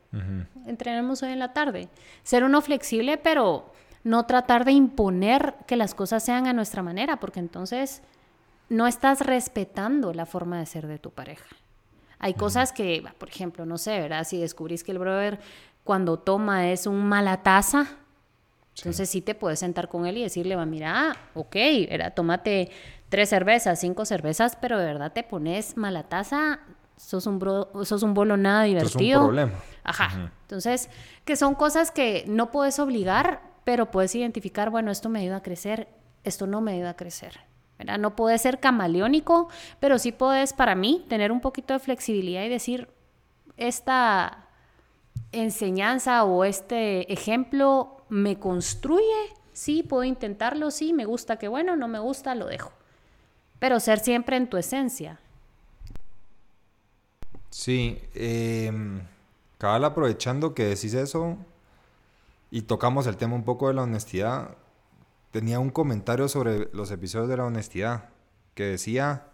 [0.65, 1.87] Entrenemos hoy en la tarde.
[2.23, 3.71] Ser uno flexible, pero
[4.03, 8.01] no tratar de imponer que las cosas sean a nuestra manera, porque entonces
[8.71, 11.57] no estás respetando la forma de ser de tu pareja.
[12.19, 14.23] Hay cosas que, por ejemplo, no sé, ¿verdad?
[14.23, 15.41] Si descubrís que el brother
[15.83, 17.87] cuando toma es un mala taza,
[18.77, 21.55] entonces sí te puedes sentar con él y decirle, va, mira, ok,
[21.89, 22.71] era, tómate
[23.09, 26.61] tres cervezas, cinco cervezas, pero de verdad te pones mala taza,
[26.95, 27.41] sos un,
[27.83, 29.11] sos un bolo nada divertido.
[29.11, 29.51] Es un problema.
[29.83, 30.31] Ajá.
[30.43, 30.89] Entonces,
[31.25, 35.43] que son cosas que no puedes obligar, pero puedes identificar, bueno, esto me ayuda a
[35.43, 35.89] crecer,
[36.23, 37.50] esto no me ayuda a crecer.
[37.97, 42.49] No puedes ser camaleónico, pero sí puedes, para mí, tener un poquito de flexibilidad y
[42.49, 42.87] decir,
[43.57, 44.45] esta
[45.31, 51.87] enseñanza o este ejemplo me construye, sí, puedo intentarlo, sí, me gusta, que bueno, no
[51.87, 52.71] me gusta, lo dejo.
[53.59, 55.19] Pero ser siempre en tu esencia.
[57.49, 58.71] Sí, eh,
[59.59, 61.37] aprovechando que decís eso
[62.49, 64.55] y tocamos el tema un poco de la honestidad,
[65.31, 68.09] tenía un comentario sobre los episodios de la honestidad
[68.53, 69.27] que decía,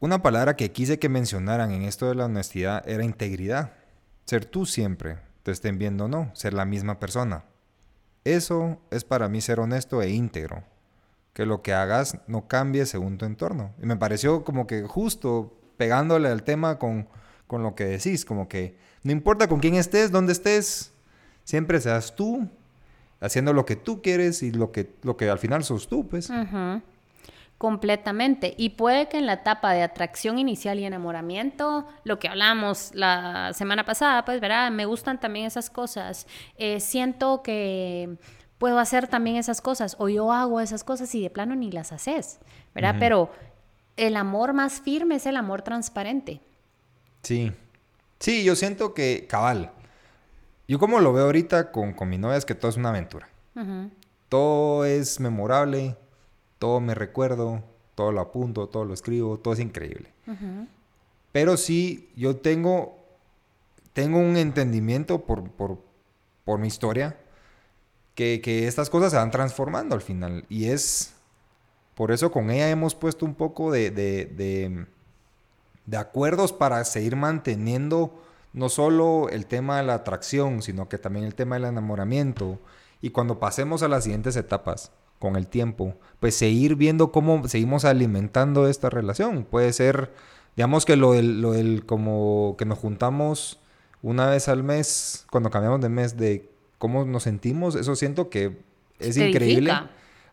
[0.00, 3.72] una palabra que quise que mencionaran en esto de la honestidad era integridad.
[4.24, 7.44] Ser tú siempre, te estén viendo o no, ser la misma persona.
[8.24, 10.62] Eso es para mí ser honesto e íntegro.
[11.32, 13.74] Que lo que hagas no cambie según tu entorno.
[13.82, 17.08] Y me pareció como que justo pegándole al tema con,
[17.46, 20.92] con lo que decís, como que no importa con quién estés, dónde estés,
[21.44, 22.48] siempre seas tú
[23.20, 26.30] haciendo lo que tú quieres y lo que, lo que al final sos tú, pues.
[27.58, 28.54] Completamente.
[28.56, 33.52] Y puede que en la etapa de atracción inicial y enamoramiento, lo que hablamos la
[33.52, 36.28] semana pasada, pues, verá, me gustan también esas cosas.
[36.56, 38.16] Eh, siento que
[38.58, 41.92] puedo hacer también esas cosas o yo hago esas cosas y de plano ni las
[41.92, 42.38] haces,
[42.74, 42.96] ¿verdad?
[42.98, 43.30] Pero
[43.96, 46.40] el amor más firme es el amor transparente.
[47.22, 47.52] Sí.
[48.20, 49.72] Sí, yo siento que, cabal,
[50.68, 53.28] yo como lo veo ahorita con, mi novia es que todo es una aventura.
[54.28, 55.96] Todo es memorable,
[56.58, 60.12] todo me recuerdo, todo lo apunto, todo lo escribo, todo es increíble.
[61.32, 62.98] Pero sí, yo tengo,
[63.94, 67.18] tengo un entendimiento por, por, mi historia
[68.14, 70.44] que, estas cosas se van transformando al final.
[70.50, 71.14] Y es,
[71.94, 74.86] por eso con ella hemos puesto un poco de, de,
[75.86, 78.22] de acuerdos para seguir manteniendo
[78.58, 82.58] no solo el tema de la atracción, sino que también el tema del enamoramiento.
[83.00, 87.84] Y cuando pasemos a las siguientes etapas, con el tiempo, pues seguir viendo cómo seguimos
[87.84, 89.44] alimentando esta relación.
[89.44, 90.12] Puede ser,
[90.56, 93.60] digamos que lo del, lo del como que nos juntamos
[94.02, 98.58] una vez al mes, cuando cambiamos de mes, de cómo nos sentimos, eso siento que
[99.00, 99.72] es increíble.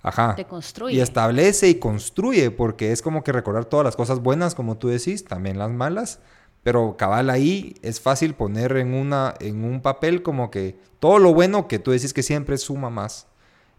[0.04, 0.36] Ajá.
[0.36, 0.98] Te construye.
[0.98, 4.88] Y establece y construye, porque es como que recordar todas las cosas buenas, como tú
[4.88, 6.20] decís, también las malas,
[6.66, 11.32] pero cabal ahí es fácil poner en, una, en un papel como que todo lo
[11.32, 13.28] bueno que tú decís que siempre suma más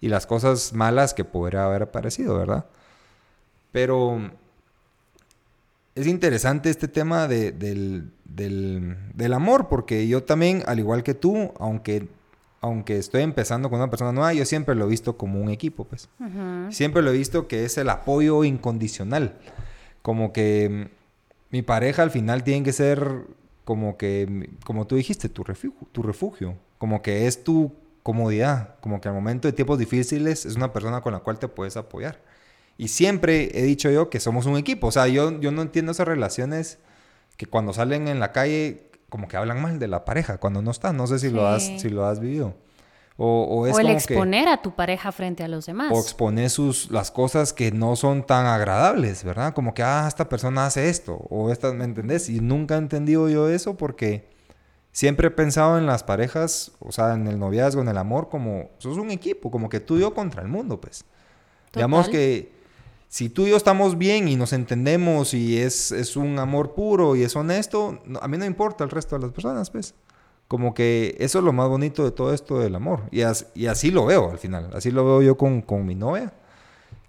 [0.00, 2.66] y las cosas malas que podría haber aparecido, ¿verdad?
[3.72, 4.30] Pero
[5.96, 8.12] es interesante este tema del,
[9.34, 12.06] amor, porque yo también, al igual que tú, aunque,
[12.60, 15.86] aunque estoy empezando con una persona nueva, yo siempre lo he visto como un equipo,
[15.86, 16.08] pues.
[16.70, 19.34] Siempre lo he visto que es el apoyo incondicional.
[20.02, 20.94] Como que
[21.50, 23.24] mi pareja al final tiene que ser
[23.64, 29.00] como que, como tú dijiste, tu refugio, tu refugio, como que es tu comodidad, como
[29.00, 32.20] que al momento de tiempos difíciles es una persona con la cual te puedes apoyar.
[32.78, 35.92] Y siempre he dicho yo que somos un equipo, o sea, yo, yo no entiendo
[35.92, 36.78] esas relaciones
[37.36, 40.70] que cuando salen en la calle como que hablan mal de la pareja cuando no
[40.70, 42.54] está, no sé si, lo, has, si lo has vivido.
[43.18, 45.90] O, el exponer a tu pareja frente a los demás.
[45.90, 49.54] O exponer sus, las cosas que no son tan agradables, ¿verdad?
[49.54, 52.28] Como que, ah, esta persona hace esto, o esta, ¿me entendés?
[52.28, 54.28] Y nunca he entendido yo eso porque
[54.92, 58.70] siempre he pensado en las parejas, o sea, en el noviazgo, en el amor, como,
[58.78, 61.06] sos un equipo, como que tú y yo contra el mundo, pues.
[61.72, 62.52] Digamos que
[63.08, 67.16] si tú y yo estamos bien y nos entendemos y es, es un amor puro
[67.16, 69.94] y es honesto, a mí no importa el resto de las personas, pues.
[70.48, 73.02] Como que eso es lo más bonito de todo esto del amor.
[73.10, 73.22] Y,
[73.54, 74.70] y así lo veo al final.
[74.74, 76.32] Así lo veo yo con, con mi novia.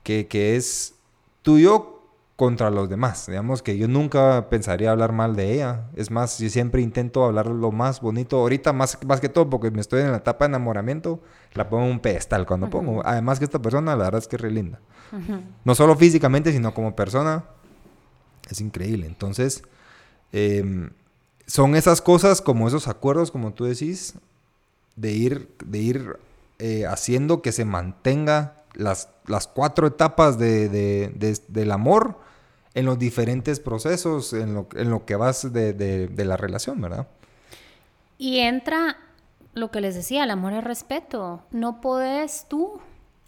[0.04, 0.96] Que, que, es
[1.44, 2.02] tuyo
[2.36, 3.28] contra los demás.
[3.28, 5.90] Digamos que yo nunca pensaría hablar mal de ella.
[5.96, 8.40] Es más, yo siempre intento hablar lo más bonito.
[8.40, 11.20] Ahorita más, más que todo porque me estoy en la etapa de enamoramiento,
[11.54, 13.06] la pongo en un pedestal cuando pongo.
[13.06, 14.80] Además que esta persona, la verdad es que es re linda.
[15.64, 17.46] No solo físicamente, sino como persona.
[18.50, 19.06] Es increíble.
[19.06, 19.64] Entonces,
[20.32, 20.90] eh,
[21.48, 24.16] son esas cosas como esos acuerdos, como tú decís,
[24.96, 26.20] de ir, de ir
[26.60, 31.10] eh, haciendo que se mantenga las, las cuatro etapas de,
[31.48, 32.20] del amor
[32.74, 37.08] en los diferentes procesos, en lo, en lo que vas de, la relación, ¿verdad?
[38.18, 38.98] Y entra
[39.54, 41.42] lo que les decía, el amor es respeto.
[41.52, 42.80] No puedes tú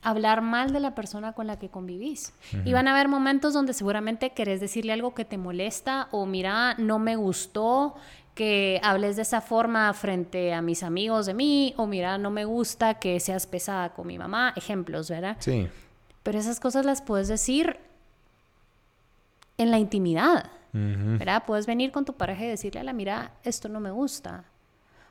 [0.02, 2.34] hablar mal de la persona con la que convivís.
[2.66, 6.76] Y van a haber momentos donde seguramente querés decirle algo que te molesta o mira,
[6.78, 7.96] no me gustó
[8.34, 12.46] que hables de esa forma frente a mis amigos de mí o mira, no me
[12.46, 15.36] gusta que seas pesada con mi mamá, ejemplos, ¿verdad?
[15.40, 15.68] Sí.
[16.24, 17.78] Pero esas cosas las puedes decir
[19.58, 21.44] en la intimidad, ¿verdad?
[21.46, 24.46] Puedes venir con tu pareja y decirle a la mira, esto no me gusta.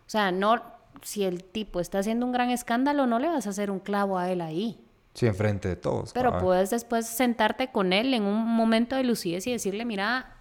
[0.07, 3.51] O sea, no si el tipo está haciendo un gran escándalo, no le vas a
[3.51, 4.81] hacer un clavo a él ahí.
[5.15, 6.13] Sí, enfrente de todos.
[6.13, 10.39] Pero puedes después sentarte con él en un momento de lucidez y decirle, mira,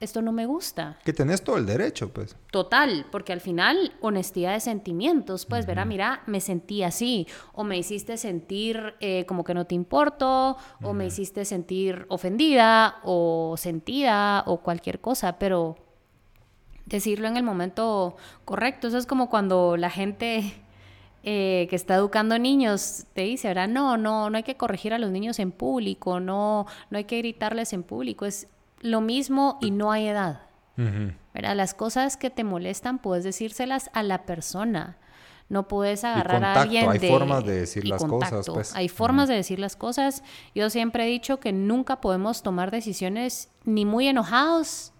[0.00, 0.98] esto no me gusta.
[1.04, 2.36] Que tenés todo el derecho, pues.
[2.50, 7.78] Total, porque al final, honestidad de sentimientos, pues, verá, mira, me sentí así, o me
[7.78, 14.42] hiciste sentir eh, como que no te importo, o me hiciste sentir ofendida, o sentida,
[14.46, 15.76] o cualquier cosa, pero
[16.86, 18.88] decirlo en el momento correcto.
[18.88, 20.54] Eso es como cuando la gente
[21.22, 23.68] eh, que está educando niños te dice, ¿verdad?
[23.68, 27.18] No, no, no hay que corregir a los niños en público, no, no hay que
[27.18, 28.24] gritarles en público.
[28.24, 28.46] Es
[28.80, 30.42] lo mismo y no hay edad.
[31.32, 31.56] ¿verdad?
[31.56, 34.98] Las cosas que te molestan puedes decírselas a la persona.
[35.48, 38.74] No puedes agarrar a alguien hay formas de decir las cosas, pues.
[38.74, 40.22] Hay formas de decir las cosas.
[40.54, 44.92] Yo siempre he dicho que nunca podemos tomar decisiones ni muy enojados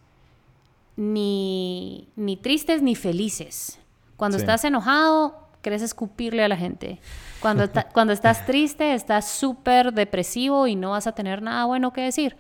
[0.96, 3.78] ni, ni tristes ni felices.
[4.16, 7.00] Cuando estás enojado, quieres escupirle a la gente.
[7.40, 12.02] Cuando, cuando estás triste, estás súper depresivo y no vas a tener nada bueno que
[12.02, 12.37] decir.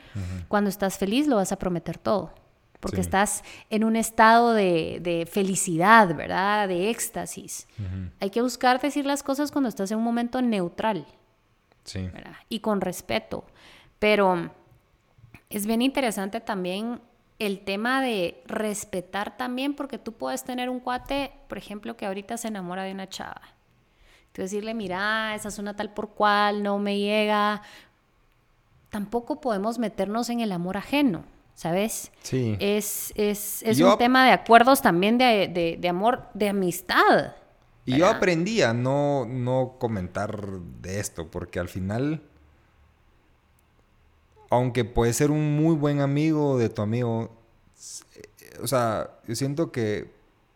[0.48, 2.32] Cuando estás feliz, lo vas a prometer todo.
[2.80, 6.68] Porque estás en un estado de, de felicidad, ¿verdad?
[6.68, 7.66] De éxtasis.
[8.20, 11.04] Hay que buscar decir las cosas cuando estás en un momento neutral.
[11.84, 12.08] Sí.
[12.48, 13.44] Y con respeto.
[13.98, 14.52] Pero
[15.50, 17.00] es bien interesante también
[17.38, 22.36] el tema de respetar también, porque tú puedes tener un cuate, por ejemplo, que ahorita
[22.36, 23.42] se enamora de una chava.
[24.32, 27.62] Tú decirle, mira, esa es una tal por cual, no me llega.
[28.90, 32.10] Tampoco podemos meternos en el amor ajeno, ¿sabes?
[32.22, 32.56] Sí.
[32.60, 37.34] Es, es, es un tema de acuerdos también de, de, amor, de amistad.
[37.84, 40.40] Y yo aprendí a no, no comentar
[40.80, 42.22] de esto, porque al final
[44.50, 47.30] aunque puede ser un muy buen amigo de tu amigo,
[48.62, 50.14] o sea, yo siento que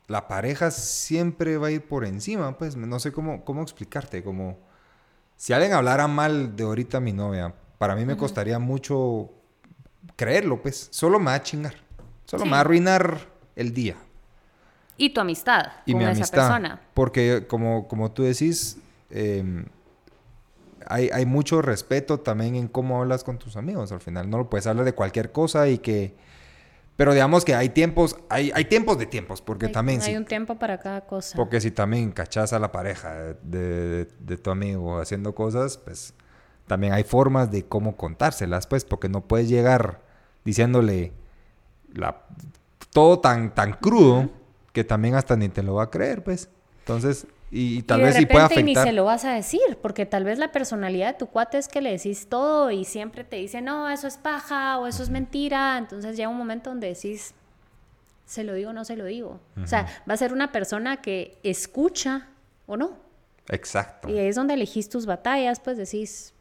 [0.08, 4.58] la pareja siempre va a ir por encima, pues no sé cómo, cómo explicarte, como
[5.36, 9.30] si alguien hablara mal de ahorita mi novia, para mí me costaría mucho
[10.16, 11.74] creerlo, pues, solo me va a chingar,
[12.24, 13.18] solo me va a arruinar
[13.56, 13.96] el día.
[14.96, 16.80] Y tu amistad y con mi esa persona.
[16.92, 18.76] Porque como, como tú decís,
[19.10, 19.64] eh,
[20.90, 23.92] hay, mucho respeto también en cómo hablas con tus amigos.
[23.92, 26.14] Al final no lo puedes hablar de cualquier cosa y que...
[26.96, 30.02] Pero digamos que hay tiempos, hay, hay tiempos de tiempos, porque también...
[30.02, 31.34] Hay un tiempo para cada cosa.
[31.34, 34.06] Porque si también cachas a la pareja de,
[34.42, 36.12] tu amigo haciendo cosas, pues
[36.66, 40.02] también hay formas de cómo contárselas, pues, porque no puedes llegar
[40.44, 41.12] diciéndole
[41.94, 42.26] la,
[42.92, 44.28] todo tan, tan crudo
[44.72, 46.50] que también hasta ni te lo va a creer, pues.
[46.80, 48.64] Entonces, y, tal vez sí pueda afectar.
[48.64, 51.68] ni se lo vas a decir, porque tal vez la personalidad de tu cuate es
[51.68, 55.10] que le decís todo y siempre te dice, no, eso es paja o eso es
[55.10, 55.76] mentira.
[55.78, 57.34] Entonces llega un momento donde decís,
[58.30, 59.40] ¿Se lo digo o no se lo digo?
[59.60, 62.28] O sea, va a ser una persona que escucha
[62.66, 62.96] o no.
[63.48, 64.08] Exacto.
[64.08, 66.32] Y ahí es donde elegís tus batallas, pues decís,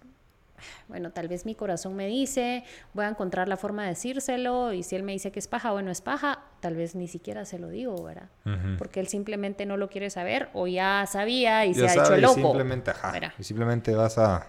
[0.88, 4.84] bueno, tal vez mi corazón me dice, voy a encontrar la forma de decírselo y
[4.84, 7.60] si él me dice que es paja, bueno, es paja, tal vez ni siquiera se
[7.60, 8.30] lo digo, ¿verdad?
[8.78, 12.36] Porque él simplemente no lo quiere saber o ya sabía y se ha hecho loco.
[12.36, 14.48] simplemente, ajá, y simplemente vas a,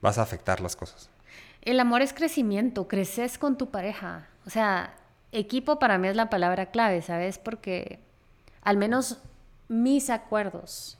[0.00, 1.10] vas a afectar las cosas.
[1.62, 4.28] El amor es crecimiento, creces con tu pareja.
[4.46, 4.94] O sea,
[5.32, 7.38] equipo para mí es la palabra clave, ¿sabes?
[7.38, 8.00] Porque
[8.62, 9.18] al menos
[9.68, 10.98] mis acuerdos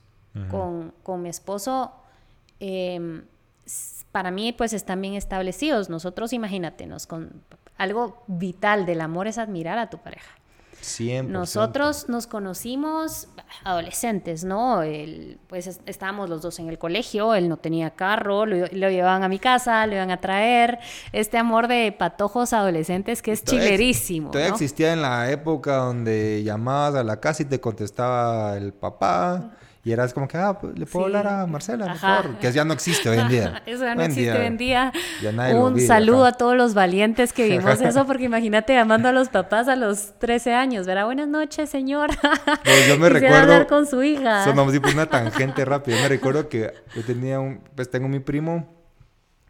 [0.50, 1.92] con, con, mi esposo...
[2.60, 3.22] Eh,
[4.12, 5.88] para mí pues están bien establecidos.
[5.88, 7.42] Nosotros, imagínate, nos con
[7.76, 10.38] algo vital del amor es admirar a tu pareja.
[11.24, 13.28] Nosotros nos conocimos
[13.64, 14.82] adolescentes, ¿no?
[15.48, 19.38] pues estábamos los dos en el colegio, él no tenía carro, lo, llevaban a mi
[19.38, 20.78] casa, lo iban a traer.
[21.12, 24.30] Este amor de patojos adolescentes que es chilerísimo.
[24.30, 29.50] Todavía existía en la época donde llamabas a la casa y te contestaba el papá.
[29.88, 32.36] Y eras como que, ah, pues, le puedo hablar a Marcela, favor.
[32.40, 33.62] Que ya no existe hoy en día.
[33.66, 34.92] Eso ya no existe hoy en día.
[35.54, 39.66] Un saludo a todos los valientes que vimos eso, porque imagínate llamando a los papás
[39.66, 41.06] a los 13 años, ¿verdad?
[41.06, 42.10] Buenas noches, señor.
[42.64, 43.36] Pues yo me recuerdo.
[43.36, 44.44] hablar con su hija.
[44.44, 45.96] Sonamos pues una tangente rápida.
[45.96, 48.68] Yo me recuerdo que yo tenía un, pues tengo mi primo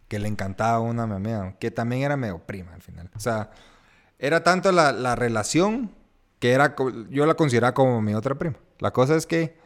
[0.07, 3.11] que le encantaba una mamea, que también era medio prima al final.
[3.17, 3.51] O sea,
[4.21, 5.91] era tanto la, la relación
[6.39, 6.77] que era,
[7.11, 8.57] yo la consideraba como mi otra prima.
[8.79, 9.58] La cosa es que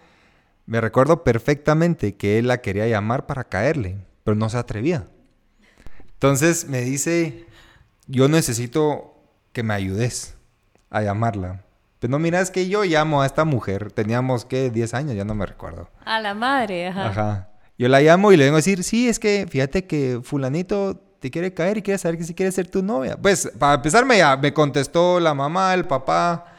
[0.72, 5.06] me recuerdo perfectamente que él la quería llamar para caerle, pero no se atrevía.
[6.14, 7.44] Entonces me dice,
[8.06, 9.14] yo necesito
[9.52, 10.35] que me ayudes
[10.88, 11.62] a llamarla.
[11.98, 15.26] Pero no, mira, es que yo llamo a esta mujer, teníamos que 10 años, ya
[15.26, 15.90] no me recuerdo.
[16.06, 17.06] A la madre, ajá.
[17.06, 17.48] Ajá.
[17.76, 21.30] Yo la llamo y le vengo a decir, sí, es que fíjate que fulanito te
[21.30, 23.18] quiere caer y quiere saber que si quiere ser tu novia.
[23.20, 26.51] Pues, para empezar, me, me contestó la mamá, el papá,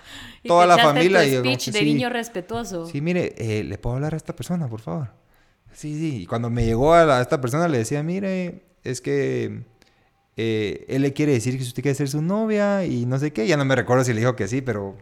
[0.48, 1.24] toda la familia.
[1.24, 2.86] y speech de niño respetuoso.
[2.86, 5.10] Sí, mire, eh, ¿le puedo hablar a esta persona, por favor?
[5.74, 6.22] Sí, sí.
[6.24, 9.64] Y cuando me llegó a, esta persona le decía, mire, es que
[10.38, 13.48] eh, él le quiere decir que usted quiere ser su novia y no sé qué.
[13.48, 14.96] Ya no me recuerdo si le dijo que sí, pero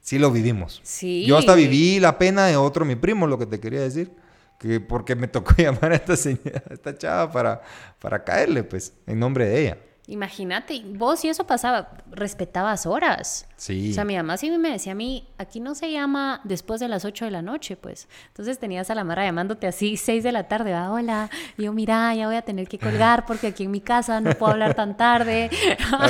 [0.00, 0.80] sí lo vivimos.
[0.84, 1.24] Sí.
[1.26, 4.12] Yo hasta viví la pena de otro, mi primo, lo que te quería decir.
[4.58, 7.62] Que porque me tocó llamar a esta señora, a esta chava para,
[8.00, 9.78] para caerle, pues, en nombre de ella.
[10.08, 13.48] Imagínate, vos y eso pasaba, respetabas horas.
[13.56, 13.90] Sí.
[13.90, 16.86] O sea, mi mamá sí me decía a mí, aquí no se llama después de
[16.86, 18.08] las 8 de la noche, pues.
[18.28, 21.28] Entonces tenías a la Mara llamándote así, 6 de la tarde, ah, hola.
[21.58, 24.52] yo, mira, ya voy a tener que colgar porque aquí en mi casa no puedo
[24.52, 25.50] hablar tan tarde.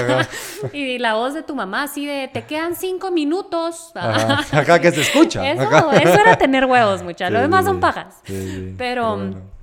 [0.75, 3.93] y la voz de tu mamá así de, te quedan 5 minutos.
[3.95, 5.51] Acá que se escucha.
[5.51, 7.33] Eso, eso era tener huevos, muchachos.
[7.33, 8.21] Lo demás son pajas.
[8.77, 9.56] Pero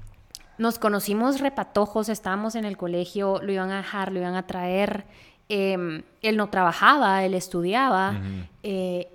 [0.58, 5.06] nos conocimos repatojos, estábamos en el colegio, lo iban a dejar, lo iban a traer.
[5.50, 8.22] Em, él no trabajaba, él estudiaba.
[8.62, 9.10] Eh,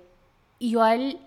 [0.59, 1.19] y yo a él,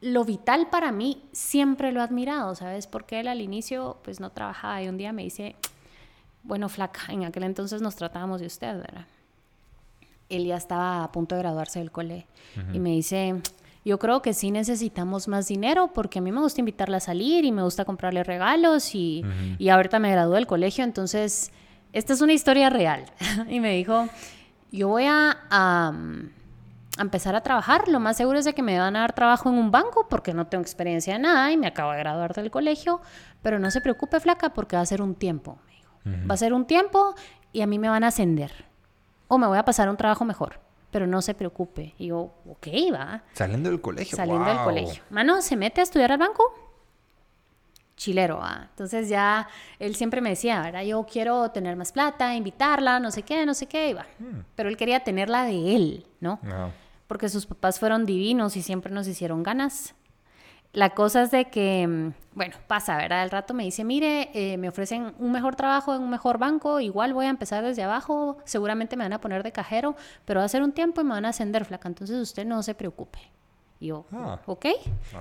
[0.00, 2.86] lo vital para mí, siempre lo he admirado, ¿sabes?
[2.86, 5.56] Porque él al inicio, pues no trabajaba y un día me dice,
[6.42, 9.06] bueno, flaca, en aquel entonces nos tratábamos de usted, ¿verdad?
[10.28, 12.26] Él ya estaba a punto de graduarse del cole
[12.72, 13.42] y me dice,
[13.84, 17.44] yo creo que sí necesitamos más dinero porque a mí me gusta invitarla a salir
[17.44, 19.24] y me gusta comprarle regalos y,
[19.58, 21.50] y ahorita me gradué del colegio, entonces
[21.92, 23.06] esta es una historia real.
[23.48, 24.08] y me dijo,
[24.70, 25.92] yo voy a, a,
[26.98, 29.56] empezar a trabajar, lo más seguro es de que me van a dar trabajo en
[29.56, 33.00] un banco porque no tengo experiencia en nada y me acabo de graduar del colegio,
[33.40, 36.28] pero no se preocupe flaca porque va a ser un tiempo, me dijo.
[36.28, 37.14] Va a ser un tiempo
[37.52, 38.52] y a mí me van a ascender
[39.28, 40.60] o me voy a pasar a un trabajo mejor
[40.90, 41.94] pero no se preocupe.
[41.98, 43.22] Y yo, ok, va.
[43.32, 44.16] Saliendo del colegio.
[44.16, 45.02] Saliendo del colegio.
[45.10, 46.42] Mano, ¿se mete a estudiar al banco?
[47.96, 48.68] Chilero, va.
[48.70, 49.46] Entonces ya
[49.78, 50.82] él siempre me decía, ¿verdad?
[50.82, 54.06] Yo quiero tener más plata, invitarla, no sé qué, no sé qué, y va.
[54.18, 54.40] Hmm.
[54.56, 56.40] Pero él quería tenerla de él, ¿no?
[57.06, 59.94] Porque sus papás fueron divinos y siempre nos hicieron ganas.
[60.72, 63.22] La cosa es de que, mm, bueno, pasa, ¿verdad?
[63.22, 66.78] Al rato me dice, mire, eh, me ofrecen un mejor trabajo en un mejor banco,
[66.78, 70.46] igual voy a empezar desde abajo, seguramente me van a poner de cajero, pero va
[70.46, 73.18] a ser un tiempo y me van a ascender, flaca, entonces usted no se preocupe.
[73.80, 74.38] Y yo, ah.
[74.46, 74.66] ok,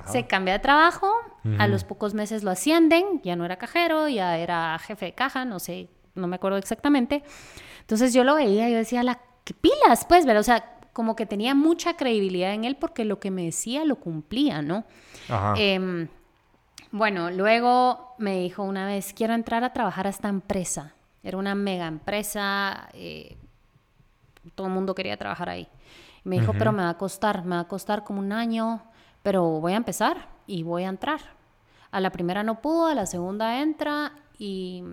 [0.05, 1.09] se cambia de trabajo,
[1.57, 5.45] a los pocos meses lo ascienden, ya no era cajero, ya era jefe de caja,
[5.45, 7.23] no sé, no me acuerdo exactamente.
[7.79, 10.05] Entonces yo lo veía y yo decía, la, ¿qué pilas?
[10.05, 10.41] Pues, ¿verdad?
[10.41, 14.01] O sea, como que tenía mucha credibilidad en él porque lo que me decía lo
[14.01, 14.83] cumplía, ¿no?
[15.55, 16.09] Em,
[16.91, 20.93] bueno, luego me dijo una vez, quiero entrar a trabajar a esta empresa.
[21.23, 23.37] Era una mega empresa, eh,
[24.55, 25.69] todo el mundo quería trabajar ahí.
[26.25, 28.83] Me dijo, pero me va a costar, me va a costar como un año,
[29.23, 31.21] pero voy a empezar y voy a entrar.
[31.91, 34.83] A la primera no pudo, a la segunda entra y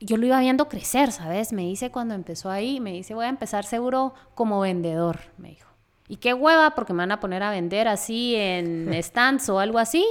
[0.00, 1.52] yo lo iba viendo crecer, ¿sabes?
[1.52, 5.68] Me dice cuando empezó ahí, me dice, voy a empezar seguro como vendedor, me dijo.
[6.08, 9.78] Y qué hueva, porque me van a poner a vender así en stands o algo
[9.78, 10.06] así,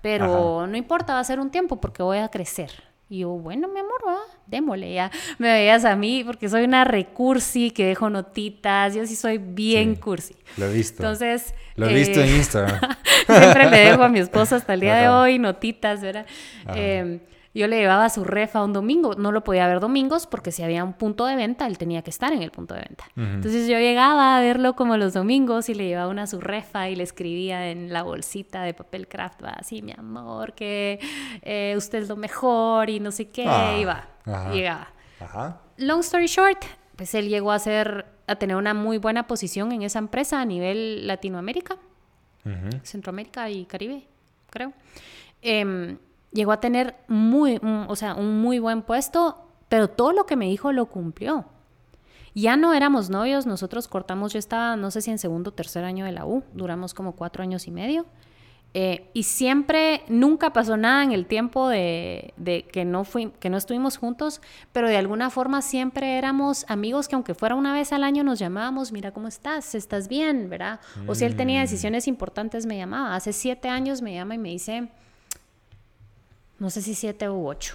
[0.00, 2.70] pero no importa, va a ser un tiempo porque voy a crecer.
[3.08, 4.16] Y yo, bueno, mi amor, va,
[4.46, 5.10] démosle ya.
[5.36, 8.94] Me veías a mí porque soy una recursi que dejo notitas.
[8.94, 10.34] Yo sí soy bien cursi.
[10.56, 11.02] Lo he visto.
[11.02, 11.54] Entonces.
[11.76, 12.80] Lo he visto en eh, Instagram.
[13.26, 16.24] siempre le dejo a mi esposo hasta el día de hoy notitas, ¿verdad?
[16.74, 17.20] Eh,
[17.54, 20.84] yo le llevaba su refa un domingo, no lo podía ver domingos porque si había
[20.84, 23.04] un punto de venta, él tenía que estar en el punto de venta.
[23.16, 26.96] Entonces yo llegaba a verlo como los domingos y le llevaba una su refa y
[26.96, 30.98] le escribía en la bolsita de papel craft, va así, mi amor, que
[31.42, 34.08] eh, usted es lo mejor y no sé qué, ah, y va,
[34.52, 34.88] llegaba.
[35.76, 36.64] Long story short,
[36.96, 40.44] pues él llegó a ser, a tener una muy buena posición en esa empresa a
[40.46, 41.76] nivel Latinoamérica,
[42.82, 44.06] Centroamérica y Caribe,
[44.50, 44.72] creo.
[45.42, 45.96] Eh,
[46.32, 50.46] llegó a tener muy, o sea, un muy buen puesto, pero todo lo que me
[50.46, 51.46] dijo lo cumplió.
[52.34, 55.84] Ya no éramos novios, nosotros cortamos, yo estaba, no sé si en segundo o tercer
[55.84, 58.06] año de la U, duramos como cuatro años y medio.
[58.74, 62.32] Eh, y siempre, nunca pasó nada en el tiempo de,
[62.72, 64.40] que, no fui, que no estuvimos juntos,
[64.72, 68.38] pero de alguna forma siempre éramos amigos que aunque fuera una vez al año nos
[68.38, 70.80] llamábamos, mira cómo estás, estás bien, ¿verdad?
[71.06, 71.64] O si él tenía mm.
[71.64, 73.14] decisiones importantes me llamaba.
[73.14, 74.88] Hace siete años me llama y me dice,
[76.62, 77.74] no sé si siete u ocho.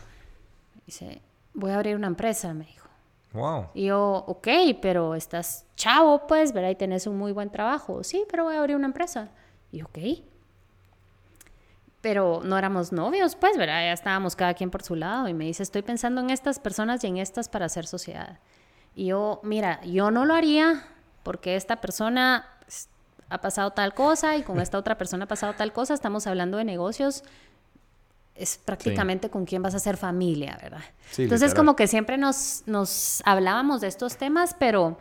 [0.85, 1.21] Dice,
[1.53, 2.87] voy a abrir una empresa, me dijo.
[3.33, 3.67] Wow.
[3.73, 4.47] Y yo, ok,
[4.81, 6.69] pero estás chavo, pues, ¿verdad?
[6.69, 8.01] Y tenés un muy buen trabajo.
[8.05, 9.27] Sí, pero voy a abrir una empresa.
[9.73, 9.97] Y ok.
[11.99, 13.81] Pero no éramos novios, pues, ¿verdad?
[13.81, 15.27] Ya estábamos cada quien por su lado.
[15.27, 18.39] Y me dice, estoy pensando en estas personas y en estas para hacer sociedad.
[18.95, 20.87] Y yo, mira, yo no lo haría
[21.23, 22.47] porque esta persona
[23.27, 25.93] ha pasado tal cosa y con esta otra persona ha pasado tal cosa.
[25.93, 27.25] Estamos hablando de negocios
[28.37, 30.83] es prácticamente con quién vas a hacer familia, ¿verdad?
[31.17, 34.97] Entonces como que siempre nos, nos hablábamos de estos temas, pero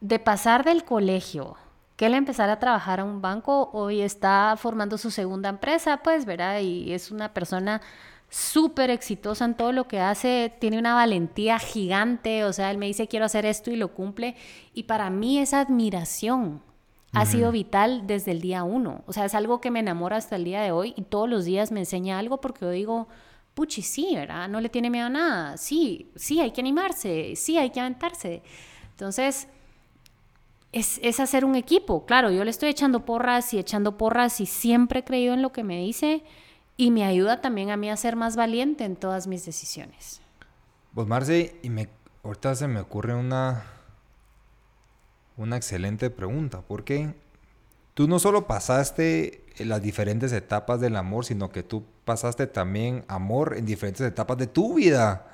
[0.00, 1.56] de pasar del colegio,
[1.96, 6.26] que él empezara a trabajar a un banco, hoy está formando su segunda empresa, pues,
[6.26, 6.60] ¿verdad?
[6.60, 7.80] Y es una persona
[8.28, 12.86] súper exitosa en todo lo que hace, tiene una valentía gigante, o sea, él me
[12.86, 14.36] dice quiero hacer esto y lo cumple,
[14.74, 16.60] y para mí esa admiración,
[17.16, 19.02] ha sido vital desde el día uno.
[19.06, 21.44] O sea, es algo que me enamora hasta el día de hoy y todos los
[21.44, 23.08] días me enseña algo porque yo digo,
[23.54, 24.48] puchi, sí, ¿verdad?
[24.48, 25.56] No le tiene miedo a nada.
[25.56, 28.42] Sí, sí, hay que animarse, sí, hay que aventarse.
[28.90, 29.48] Entonces,
[30.72, 32.04] es, es, hacer un equipo.
[32.04, 35.52] Claro, yo le estoy echando porras y echando porras y siempre he creído en lo
[35.52, 36.22] que me dice
[36.76, 40.20] y me ayuda también a mí a ser más valiente en todas mis decisiones.
[40.94, 41.88] Pues Marce, y me,
[42.22, 43.64] ahorita se me ocurre una,
[45.36, 47.14] una excelente pregunta, porque
[47.94, 53.54] tú no solo pasaste las diferentes etapas del amor, sino que tú pasaste también amor
[53.56, 55.26] en diferentes etapas de tu vida,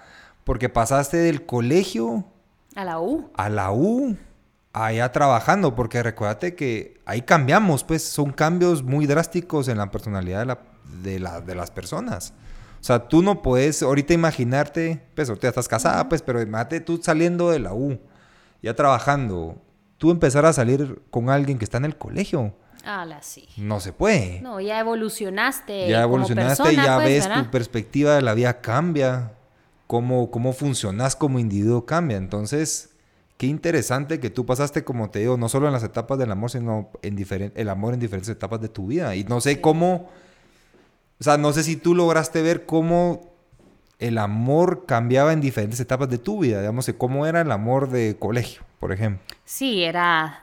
[0.45, 2.25] porque pasaste del colegio
[2.75, 3.31] a la U.
[3.35, 4.17] A la U,
[4.73, 10.59] allá trabajando, porque recuérdate que ahí cambiamos, pues son cambios muy drásticos en la personalidad
[11.03, 12.33] de, la, de, las personas.
[12.81, 17.01] O sea, tú no puedes ahorita imaginarte, pues ahorita estás casada, pues, pero imagínate tú
[17.03, 17.99] saliendo de la U,
[18.63, 19.61] ya trabajando,
[20.03, 22.53] tú empezar a salir con alguien que está en el colegio.
[23.21, 23.47] sí.
[23.57, 24.41] No se puede.
[24.41, 25.89] No, ya evolucionaste.
[25.89, 29.31] Ya evolucionaste, ya pues, ves tu perspectiva de la vida cambia,
[29.87, 32.17] cómo, cómo funcionas como individuo cambia.
[32.17, 32.91] Entonces,
[33.37, 36.51] qué interesante que tú pasaste, como te digo, no solo en las etapas del amor,
[36.51, 39.15] sino en el amor en diferentes etapas de tu vida.
[39.15, 40.11] Y no sé cómo,
[41.21, 43.32] o sea, no sé si tú lograste ver cómo
[44.03, 48.17] el amor cambiaba en diferentes etapas de tu vida, digamos, cómo era el amor de
[48.19, 49.23] colegio, por ejemplo.
[49.45, 50.43] Sí, era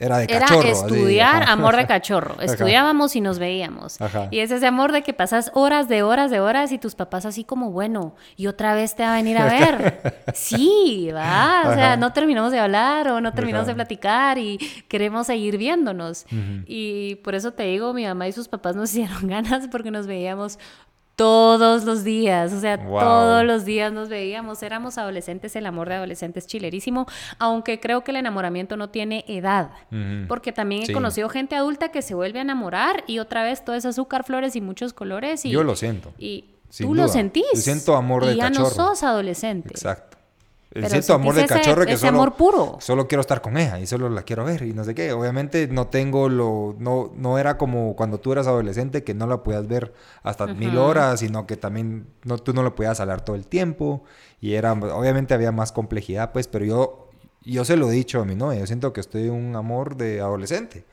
[0.00, 0.60] era de cachorro.
[0.60, 2.40] Era estudiar, amor de cachorro.
[2.40, 3.98] Estudiábamos y nos veíamos.
[4.30, 7.26] Y es ese amor de que pasas horas de horas de horas y tus papás
[7.26, 10.24] así como, bueno, y otra vez te va a venir a ver.
[10.34, 11.62] sí, va.
[11.66, 16.26] O sea, no terminamos de hablar o no terminamos de platicar y queremos seguir viéndonos.
[16.66, 20.06] Y por eso te digo, mi mamá y sus papás nos hicieron ganas porque nos
[20.06, 20.58] veíamos
[21.18, 25.96] todos los días, o sea, todos los días nos veíamos, éramos adolescentes, el amor de
[25.96, 27.06] adolescentes chilerísimo,
[27.40, 29.70] aunque creo que el enamoramiento no tiene edad,
[30.28, 33.74] porque también he conocido gente adulta que se vuelve a enamorar y otra vez todo
[33.74, 35.44] es azúcar, flores y muchos colores.
[35.44, 36.12] Y, Yo lo siento.
[36.18, 37.46] Y tú lo sentís.
[37.52, 39.70] Yo siento amor de y ya no sos adolescente.
[39.70, 40.17] Exacto.
[40.74, 42.76] Siento amor de cachorro que solo, amor puro.
[42.80, 45.12] solo quiero estar con ella y solo la quiero ver y no sé qué.
[45.12, 49.42] Obviamente no tengo lo, no, no era como cuando tú eras adolescente que no la
[49.42, 53.34] podías ver hasta mil horas, sino que también no, tú no la podías hablar todo
[53.34, 54.04] el tiempo
[54.40, 57.08] y era, obviamente había más complejidad, pues, pero yo,
[57.42, 59.96] yo se lo he dicho a mi novia, yo siento que estoy en un amor
[59.96, 60.84] de adolescente,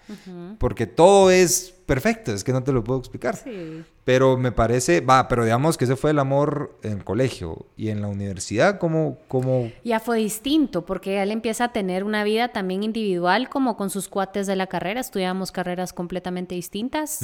[0.58, 3.36] porque todo es perfecto, es que no te lo puedo explicar.
[3.36, 3.84] Sí.
[4.04, 7.90] Pero me parece, va, pero digamos que ese fue el amor en el colegio y
[7.90, 9.72] en la universidad, ¿cómo, cómo...
[9.84, 14.08] Ya fue distinto, porque él empieza a tener una vida también individual, como con sus
[14.08, 17.22] cuates de la carrera, estudiamos carreras completamente distintas.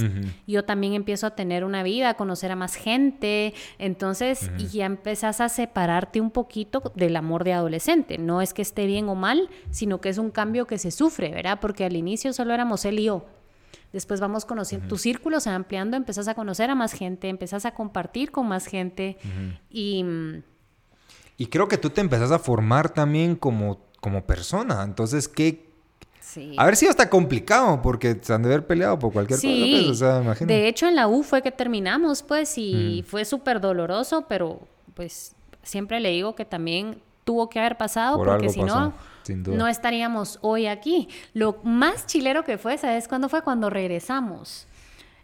[0.47, 4.87] Yo también empiezo a tener una vida, a conocer a más gente, entonces, y ya
[4.87, 8.17] empezás a separarte un poquito del amor de adolescente.
[8.17, 11.29] No es que esté bien o mal, sino que es un cambio que se sufre,
[11.29, 11.59] ¿verdad?
[11.61, 13.25] Porque al inicio solo éramos él y yo
[13.93, 17.65] Después vamos conociendo, tu círculo se va ampliando, empezás a conocer a más gente, empezás
[17.65, 19.17] a compartir con más gente
[19.69, 20.05] y...
[21.37, 24.83] Y creo que tú te empezás a formar también como, como persona.
[24.83, 25.71] Entonces, ¿qué,
[26.19, 26.55] Sí.
[26.57, 29.49] A ver si está complicado, porque se han de haber peleado por cualquier cosa.
[29.49, 33.59] Pues, o sea, de hecho, en la U fue que terminamos, pues, y fue súper
[33.59, 34.61] doloroso, pero
[34.93, 38.93] pues siempre le digo que también tuvo que haber pasado, porque si no,
[39.29, 41.07] no estaríamos hoy aquí.
[41.33, 43.41] Lo más chilero que fue, ¿sabes cuándo fue?
[43.41, 44.67] Cuando regresamos.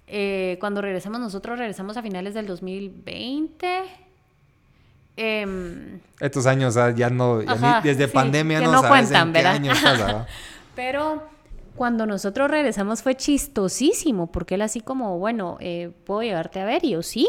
[0.07, 3.83] Eh, cuando regresamos, nosotros regresamos a finales del 2020.
[5.17, 7.39] Em, Estos años ya no,
[7.83, 10.27] desde pandemia no, cuentan, ¿verdad?
[10.75, 11.23] Pero
[11.75, 16.85] cuando nosotros regresamos fue chistosísimo, porque él así como, bueno, eh, ¿puedo llevarte a ver?
[16.85, 17.27] Y yo, sí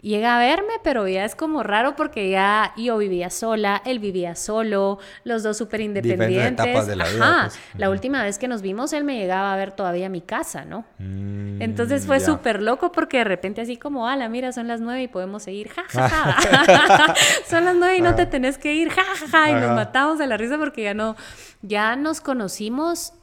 [0.00, 4.34] llega a verme, pero ya es como raro porque ya yo vivía sola, él vivía
[4.34, 6.66] solo, los dos súper independientes.
[6.66, 7.40] etapas de la vida.
[7.44, 7.58] Pues.
[7.76, 10.84] La última vez que nos vimos, él me llegaba a ver todavía mi casa, ¿no?
[10.98, 15.02] Mm, Entonces fue súper loco porque de repente así como, ala, mira, son las nueve
[15.02, 17.14] y podemos seguir, ja, ja, ja.
[17.48, 19.50] son las nueve y no te tenés que ir, ja, ja, ja.
[19.50, 21.16] Y nos matamos de la risa porque ya no,
[21.62, 23.14] ya nos conocimos.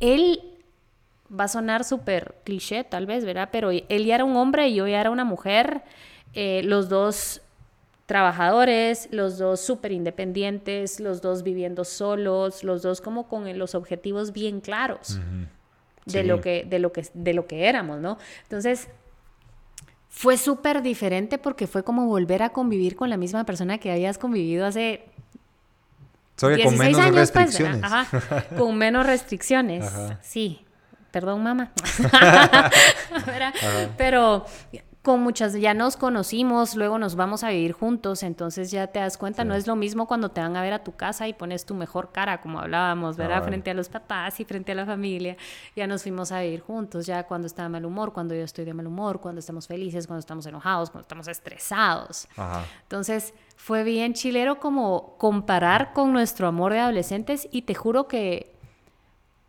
[0.00, 0.51] Él
[1.38, 3.48] va a sonar súper cliché tal vez, ¿verdad?
[3.50, 5.82] Pero él ya era un hombre y yo ya era una mujer,
[6.34, 7.42] eh, los dos
[8.06, 14.32] trabajadores, los dos súper independientes, los dos viviendo solos, los dos como con los objetivos
[14.32, 15.18] bien claros
[16.04, 18.18] de, lo que, de, lo que, de lo que éramos, ¿no?
[18.42, 18.88] Entonces,
[20.10, 24.18] fue súper diferente porque fue como volver a convivir con la misma persona que habías
[24.18, 25.06] convivido hace
[26.38, 27.82] con menos años, pues, restricciones.
[28.58, 30.66] con menos restricciones, sí
[31.12, 31.70] perdón mamá,
[33.96, 34.44] pero
[35.02, 39.18] con muchas ya nos conocimos, luego nos vamos a vivir juntos, entonces ya te das
[39.18, 41.66] cuenta, no es lo mismo cuando te van a ver a tu casa y pones
[41.66, 43.42] tu mejor cara, como hablábamos, ¿verdad?
[43.42, 45.36] Frente a los papás y frente a la familia,
[45.74, 48.64] ya nos fuimos a vivir juntos, ya cuando está de mal humor, cuando yo estoy
[48.64, 52.28] de mal humor, cuando estamos felices, cuando estamos enojados, cuando estamos estresados.
[52.82, 58.54] Entonces fue bien chilero como comparar con nuestro amor de adolescentes y te juro que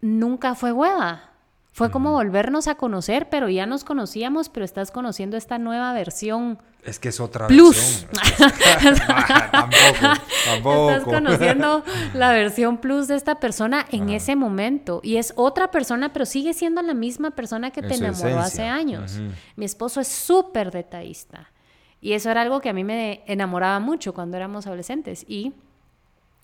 [0.02, 1.33] nunca fue hueva.
[1.74, 6.60] Fue como volvernos a conocer, pero ya nos conocíamos, pero estás conociendo esta nueva versión.
[6.84, 8.06] Es que es otra plus.
[8.12, 8.12] versión.
[9.52, 10.92] tampoco, tampoco.
[10.92, 15.00] Estás conociendo la versión plus de esta persona en ese momento.
[15.02, 19.20] Y es otra persona, pero sigue siendo la misma persona que te enamoró hace años.
[19.56, 21.52] Mi esposo es súper detallista.
[22.02, 25.26] Y eso era algo que a mí me enamoraba mucho cuando éramos adolescentes.
[25.28, 25.54] Y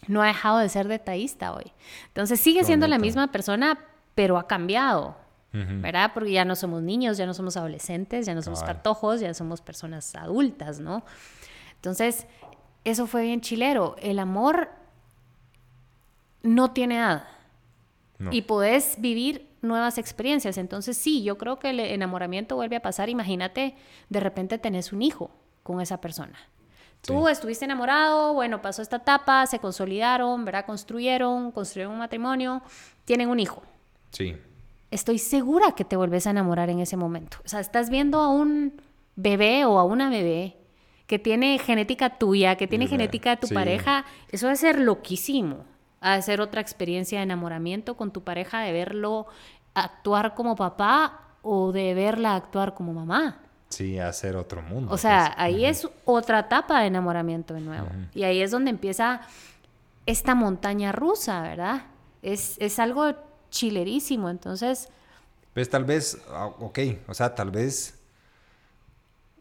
[0.08, 1.72] no ha dejado de ser detallista hoy.
[2.08, 3.78] Entonces sigue siendo la misma persona,
[4.20, 5.15] pero ha cambiado,
[5.53, 6.11] ¿verdad?
[6.13, 9.61] Porque ya no somos niños, ya no somos adolescentes, ya no somos cartojos, ya somos
[9.61, 11.05] personas adultas, ¿no?
[11.76, 12.28] Entonces,
[12.84, 13.95] eso fue bien chilero.
[14.01, 14.72] El amor
[16.43, 17.24] no tiene edad.
[18.30, 20.57] Y podés vivir nuevas experiencias.
[20.57, 23.07] Entonces, sí, yo creo que el enamoramiento vuelve a pasar.
[23.07, 23.78] Imagínate,
[24.09, 25.32] de repente tenés un hijo
[25.63, 26.38] con esa persona.
[27.03, 30.65] Tú estuviste enamorado, bueno, pasó esta etapa, se consolidaron, ¿verdad?
[30.65, 32.61] Construyeron, construyeron un matrimonio,
[33.05, 33.63] tienen un hijo.
[34.12, 34.36] Sí.
[34.91, 37.38] Estoy segura que te vuelves a enamorar en ese momento.
[37.45, 38.82] O sea, estás viendo a un
[39.16, 40.57] bebé o a una bebé
[41.05, 45.66] que tiene genética tuya, que tiene genética de tu pareja, eso va a ser loquísimo.
[46.01, 49.28] a ser otra experiencia de enamoramiento con tu pareja, de verlo
[49.74, 53.41] actuar como papá o de verla actuar como mamá.
[53.70, 54.93] Sí, hacer otro mundo.
[54.93, 55.36] O sea, pues.
[55.38, 57.88] ahí es otra etapa de enamoramiento de nuevo.
[58.14, 59.22] Y ahí es donde empieza
[60.05, 61.84] esta montaña rusa, ¿verdad?
[62.22, 63.14] Es, es algo
[63.50, 64.89] chilerísimo, entonces...
[65.54, 68.00] Pues tal vez, ah, ok, o sea, tal vez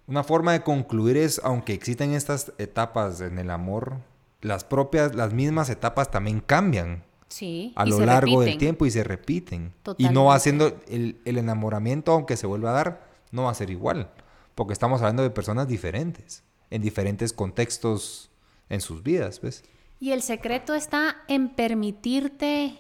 [0.09, 3.99] una forma de concluir es, aunque existen estas etapas en el amor,
[4.41, 7.05] las propias, las mismas etapas también cambian.
[7.29, 9.75] Sí, a lo largo del tiempo y se repiten.
[9.99, 13.55] Y no va siendo el, el, enamoramiento, aunque se vuelva a dar, no va a
[13.55, 14.11] ser igual.
[14.55, 18.31] Porque estamos hablando de personas diferentes, en diferentes contextos
[18.71, 19.63] en sus vidas, ¿ves?
[20.01, 22.79] Y el secreto está en permitirte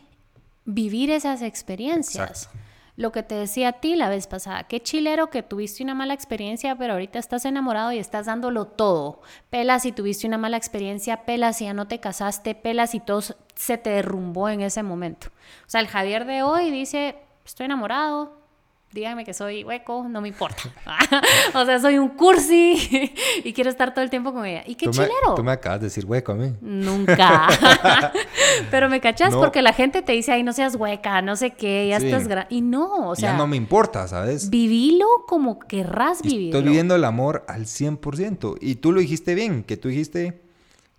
[0.68, 2.50] vivir esas experiencias.
[2.94, 6.12] Lo que te decía a ti la vez pasada, qué chilero que tuviste una mala
[6.12, 9.22] experiencia, pero ahorita estás enamorado y estás dándolo todo.
[9.48, 13.22] Pelas si tuviste una mala experiencia, pelas si ya no te casaste, pelas si todo
[13.54, 15.28] se te derrumbó en ese momento.
[15.28, 17.16] O sea, el Javier de hoy dice,
[17.46, 18.37] estoy enamorado,
[18.92, 20.62] díganme que soy hueco, no me importa.
[21.54, 23.12] o sea, soy un cursi
[23.44, 24.64] y quiero estar todo el tiempo con ella.
[24.66, 25.34] Y qué chilero.
[25.36, 26.52] tú me acabas de decir hueco a mí.
[26.60, 27.48] Nunca.
[28.70, 31.88] Pero me cachas porque la gente te dice, ay, no seas hueca, no sé qué,
[31.88, 32.54] ya estás grande.
[32.54, 33.32] Y no, o sea.
[33.32, 34.50] Ya no me importa, ¿sabes?
[34.50, 36.54] Vivilo como querrás vivir.
[36.54, 38.58] Estoy viviendo el amor al 100%.
[38.60, 40.42] Y tú lo dijiste bien, que tú dijiste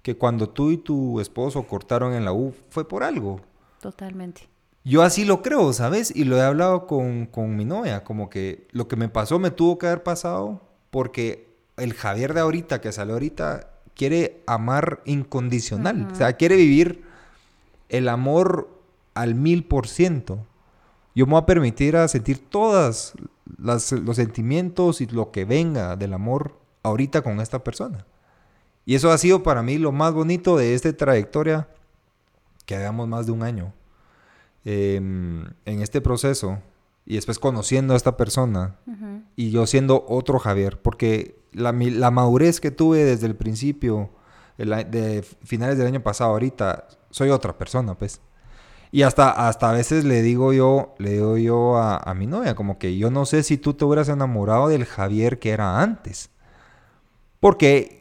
[0.02, 3.42] que cuando tú y tu esposo cortaron en la U fue por algo.
[3.82, 4.50] Totalmente.
[4.84, 6.12] Yo así lo creo, ¿sabes?
[6.16, 9.52] Y lo he hablado con, con, mi novia, como que lo que me pasó me
[9.52, 16.08] tuvo que haber pasado porque el Javier de ahorita, que sale ahorita, quiere amar incondicional.
[16.12, 17.04] O sea, quiere vivir
[17.90, 18.70] el amor
[19.14, 20.46] al mil por ciento.
[21.16, 23.14] Yo me voy a permitir a sentir todos
[23.58, 28.06] los sentimientos y lo que venga del amor ahorita con esta persona.
[28.86, 31.68] Y eso ha sido para mí lo más bonito de esta trayectoria
[32.66, 33.74] que hagamos más de un año.
[34.66, 36.60] Em, en este proceso
[37.06, 38.76] y después conociendo a esta persona
[39.38, 41.72] y yo siendo otro Javier, porque la,
[42.12, 44.10] madurez que tuve desde el principio,
[44.58, 48.22] de finales del año pasado, ahorita, soy otra persona, pues.
[48.92, 52.54] Y hasta, hasta a veces le digo yo, le digo yo a, a mi novia,
[52.54, 56.32] como que yo no sé si tú te hubieras enamorado del Javier que era antes.
[57.40, 57.99] Porque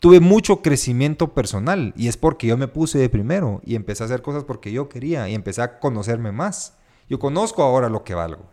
[0.00, 4.06] tuve mucho crecimiento personal y es porque yo me puse de primero y empecé a
[4.06, 6.76] hacer cosas porque yo quería y empecé a conocerme más.
[7.08, 8.44] Yo conozco ahora lo que valgo.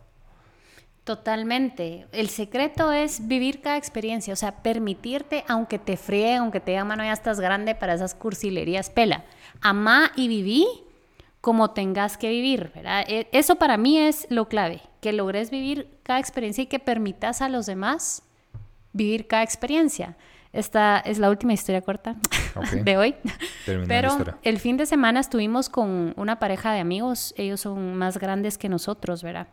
[1.06, 2.06] Totalmente.
[2.12, 6.88] El secreto es vivir cada experiencia, o sea, permitirte, aunque te fríe, aunque te digan,
[6.88, 9.24] mano, ya estás grande para esas cursilerías, pela.
[9.62, 10.68] Amá y viví
[11.40, 13.06] como tengas que vivir, ¿verdad?
[13.08, 17.42] E, eso para mí es lo clave, que logres vivir cada experiencia y que permitas
[17.42, 18.24] a los demás
[18.92, 20.18] vivir cada experiencia.
[20.58, 22.16] Esta es la última historia corta
[22.84, 23.16] de hoy.
[23.88, 27.36] Pero el fin de semana estuvimos con una pareja de amigos.
[27.38, 29.50] Ellos son más grandes que nosotros, ¿verdad?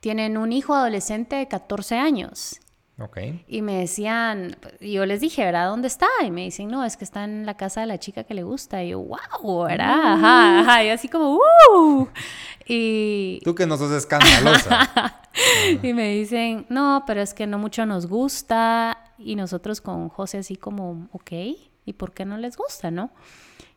[0.00, 2.58] Tienen un hijo adolescente de 14 años.
[2.98, 3.44] Okay.
[3.46, 5.68] Y me decían, y yo les dije, ¿verdad?
[5.68, 6.06] ¿Dónde está?
[6.24, 8.42] Y me dicen, no, es que está en la casa de la chica que le
[8.42, 8.82] gusta.
[8.82, 10.14] Y yo, wow, ¿verdad?
[10.14, 10.84] Ajá, ajá.
[10.84, 12.08] Y así como, ¡uh!
[12.66, 13.40] Y...
[13.44, 15.20] Tú que no sos escandalosa.
[15.82, 18.96] y me dicen, no, pero es que no mucho nos gusta.
[19.18, 21.32] Y nosotros con José así como, ok,
[21.84, 23.10] ¿y por qué no les gusta, no?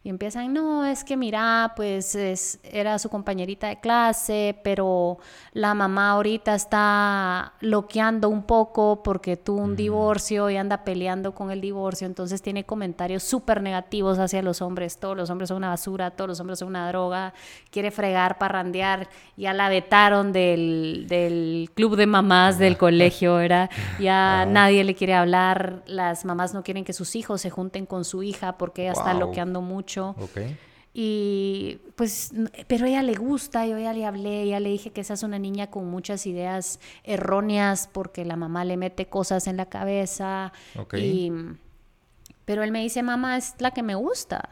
[0.01, 5.17] Y empiezan, no, es que mira, pues es, era su compañerita de clase, pero
[5.51, 11.51] la mamá ahorita está loqueando un poco porque tuvo un divorcio y anda peleando con
[11.51, 15.67] el divorcio, entonces tiene comentarios súper negativos hacia los hombres, todos los hombres son una
[15.67, 17.33] basura, todos los hombres son una droga,
[17.69, 23.69] quiere fregar, parrandear, ya la vetaron del, del club de mamás del colegio, era
[23.99, 28.05] ya nadie le quiere hablar, las mamás no quieren que sus hijos se junten con
[28.05, 29.88] su hija porque ella está loqueando mucho
[30.93, 32.33] y pues,
[32.67, 35.37] pero ella le gusta, yo ya le hablé, ya le dije que esa es una
[35.37, 40.51] niña con muchas ideas erróneas porque la mamá le mete cosas en la cabeza.
[42.45, 44.49] pero él me dice, mamá, es la que me gusta.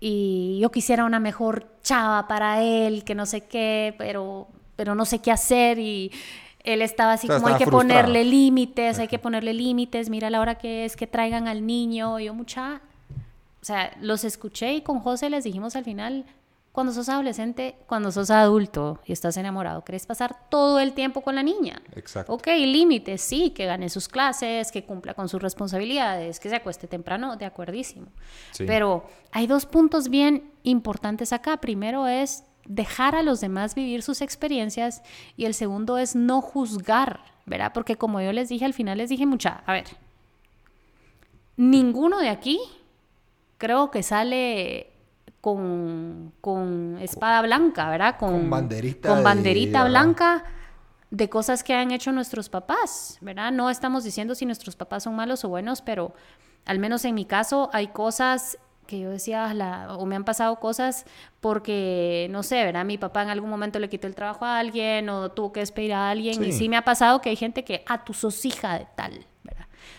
[0.00, 5.06] Y yo quisiera una mejor chava para él, que no sé qué, pero, pero no
[5.06, 6.12] sé qué hacer y
[6.62, 10.56] él estaba así como hay que ponerle límites, hay que ponerle límites, mira la hora
[10.56, 12.82] que es que traigan al niño, yo mucha,
[13.60, 16.24] o sea, los escuché y con José les dijimos al final,
[16.72, 21.34] cuando sos adolescente, cuando sos adulto y estás enamorado, querés pasar todo el tiempo con
[21.34, 21.82] la niña.
[21.96, 22.32] Exacto.
[22.32, 26.86] Ok, límites, sí, que gane sus clases, que cumpla con sus responsabilidades, que se acueste
[26.86, 28.06] temprano, de acuerdísimo.
[28.58, 31.56] Pero hay dos puntos bien importantes acá.
[31.56, 35.02] Primero es dejar a los demás vivir sus experiencias
[35.36, 37.72] y el segundo es no juzgar, ¿verdad?
[37.74, 39.86] Porque como yo les dije al final, les dije mucha, a ver,
[41.56, 42.60] ninguno de aquí
[43.58, 44.92] creo que sale
[45.40, 48.16] con, con espada blanca, ¿verdad?
[48.18, 49.08] Con, banderita.
[49.08, 50.44] Con banderita blanca
[51.10, 53.52] de cosas que han hecho nuestros papás, ¿verdad?
[53.52, 56.14] No estamos diciendo si nuestros papás son malos o buenos, pero
[56.64, 61.04] al menos en mi caso hay cosas que yo decía, o me han pasado cosas
[61.40, 62.86] porque, no sé, ¿verdad?
[62.86, 65.92] Mi papá en algún momento le quitó el trabajo a alguien o tuvo que despedir
[65.92, 66.42] a alguien.
[66.42, 69.26] Y sí me ha pasado que hay gente que, ah, tú sos hija de tal,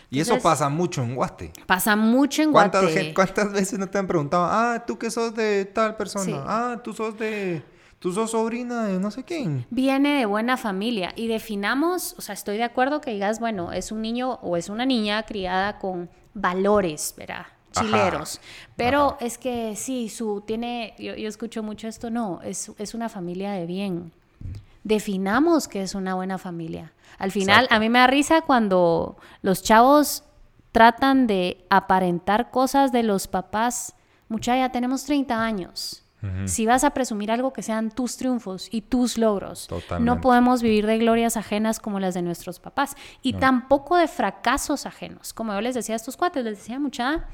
[0.09, 1.51] y eso pasa mucho en Guate.
[1.65, 3.13] Pasa mucho en Guate.
[3.13, 6.43] ¿Cuántas veces no te han preguntado, ah, tú que sos de tal persona?
[6.45, 7.63] Ah, tú sos de...
[7.99, 9.65] Tú sos sobrina de no sé quién.
[9.69, 13.91] Viene de buena familia y definamos, o sea, estoy de acuerdo que digas, bueno, es
[13.91, 17.47] un niño o es una niña criada con valores, ¿verdad?
[17.73, 18.39] Chileros.
[18.77, 23.09] Pero es que sí, su tiene, yo, yo, escucho mucho esto, no, es, es una
[23.09, 24.13] familia de bien.
[24.83, 26.93] Definamos que es una buena familia.
[27.17, 30.23] Al final, a mí me da risa cuando los chavos
[30.71, 33.95] tratan de aparentar cosas de los papás.
[34.29, 36.03] Mucha, ya tenemos 30 años.
[36.45, 39.69] Si vas a presumir algo que sean tus triunfos y tus logros.
[40.01, 42.97] No podemos vivir de glorias ajenas como las de nuestros papás.
[43.21, 45.31] Y tampoco de fracasos ajenos.
[45.31, 47.25] Como yo les decía a estos cuates, les decía mucha...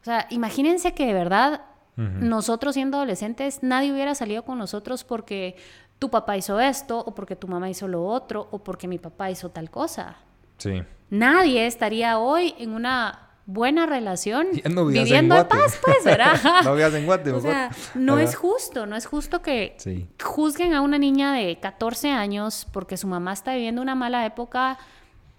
[0.00, 1.62] O sea, imagínense que de verdad
[1.96, 5.56] nosotros siendo adolescentes, nadie hubiera salido con nosotros porque
[5.98, 9.30] tu papá hizo esto, o porque tu mamá hizo lo otro, o porque mi papá
[9.30, 10.16] hizo tal cosa.
[10.58, 10.82] Sí.
[11.10, 16.36] Nadie estaría hoy en una buena relación viviendo en, paz, pues, ¿verdad?
[16.64, 19.74] no en Guate, O sea, no es justo, no es justo que
[20.22, 24.78] juzguen a una niña de 14 años porque su mamá está viviendo una mala época.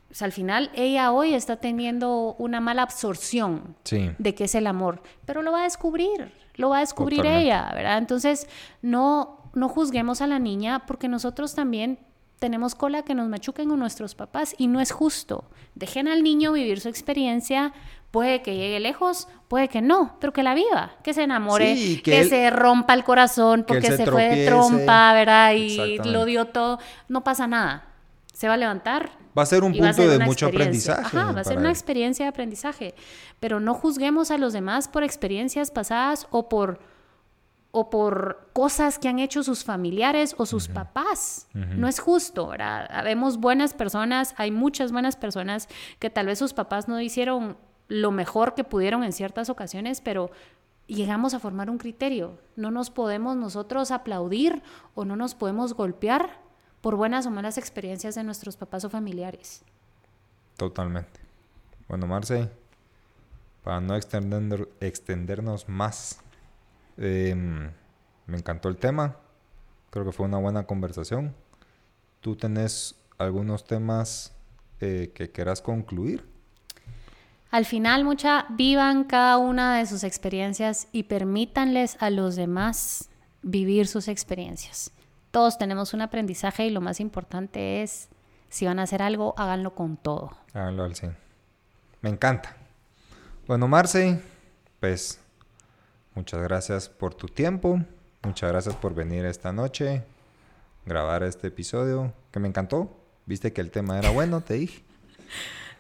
[0.10, 4.66] O sea, al final ella hoy está teniendo una mala absorción de qué es el
[4.66, 8.00] amor, pero lo va a descubrir, lo va a descubrir ella, ¿verdad?
[8.00, 8.50] Entonces,
[8.82, 12.00] no, no juzguemos a la niña porque nosotros también
[12.40, 15.44] tenemos cola que nos machuquen con nuestros papás y no es justo.
[15.76, 17.74] Dejen al niño vivir su experiencia,
[18.12, 22.24] puede que llegue lejos, puede que no, pero que la viva, que se enamore, que,
[22.26, 25.54] se rompa el corazón porque se, fue de trompa, ¿verdad?
[25.54, 27.86] Y lo dio todo, no pasa nada.
[28.34, 29.12] Se va a levantar.
[29.38, 31.18] Va a ser un punto de mucho aprendizaje.
[31.18, 32.96] Ajá, va a ser una experiencia de aprendizaje.
[33.42, 36.80] Pero no juzguemos a los demás por experiencias pasadas o por
[37.72, 41.48] o por cosas que han hecho sus familiares o sus papás.
[41.54, 42.88] No es justo, ¿verdad?
[42.90, 45.68] Habemos buenas personas, hay muchas buenas personas
[46.00, 47.58] que tal vez sus papás no hicieron
[47.88, 50.32] lo mejor que pudieron en ciertas ocasiones, pero
[50.88, 52.40] llegamos a formar un criterio.
[52.56, 54.64] No nos podemos nosotros aplaudir
[54.96, 56.40] o no nos podemos golpear
[56.82, 59.64] por buenas o malas experiencias de nuestros papás o familiares.
[60.58, 61.20] Totalmente.
[61.88, 62.50] Bueno, Marce,
[63.64, 66.22] para no extendernos más
[67.00, 67.72] Em,
[68.28, 69.16] me encantó el tema.
[69.90, 71.34] Creo que fue una buena conversación.
[72.20, 74.36] ¿Tú tenés algunos temas
[74.82, 76.28] eh, que quieras concluir?
[77.52, 83.10] Al final, mucha, vivan cada una de sus experiencias y permítanles a los demás
[83.42, 84.92] vivir sus experiencias.
[85.32, 88.10] Todos tenemos un aprendizaje y lo más importante es,
[88.50, 90.32] si van a hacer algo, háganlo con todo.
[90.54, 91.16] Háganlo al 100.
[92.02, 92.56] Me encanta.
[93.48, 94.22] Bueno, Marce,
[94.80, 95.20] pues
[96.20, 97.80] Muchas gracias por tu tiempo.
[98.24, 100.04] Muchas gracias por venir esta noche,
[100.86, 102.94] grabar este episodio, que me encantó.
[103.26, 104.84] Viste que el tema era bueno, te dije.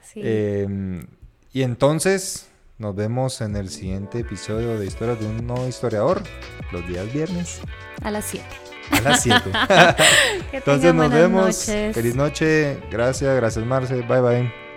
[0.01, 0.21] Sí.
[0.23, 1.05] Em,
[1.53, 6.23] y entonces nos vemos en el siguiente episodio de Historias de un nuevo historiador,
[6.71, 7.61] los días viernes.
[8.01, 8.43] A las 7.
[8.89, 9.39] A las 7.
[10.53, 11.65] entonces nos vemos.
[11.65, 12.79] Feliz noche.
[12.89, 14.01] Gracias, gracias Marce.
[14.01, 14.68] Bye bye.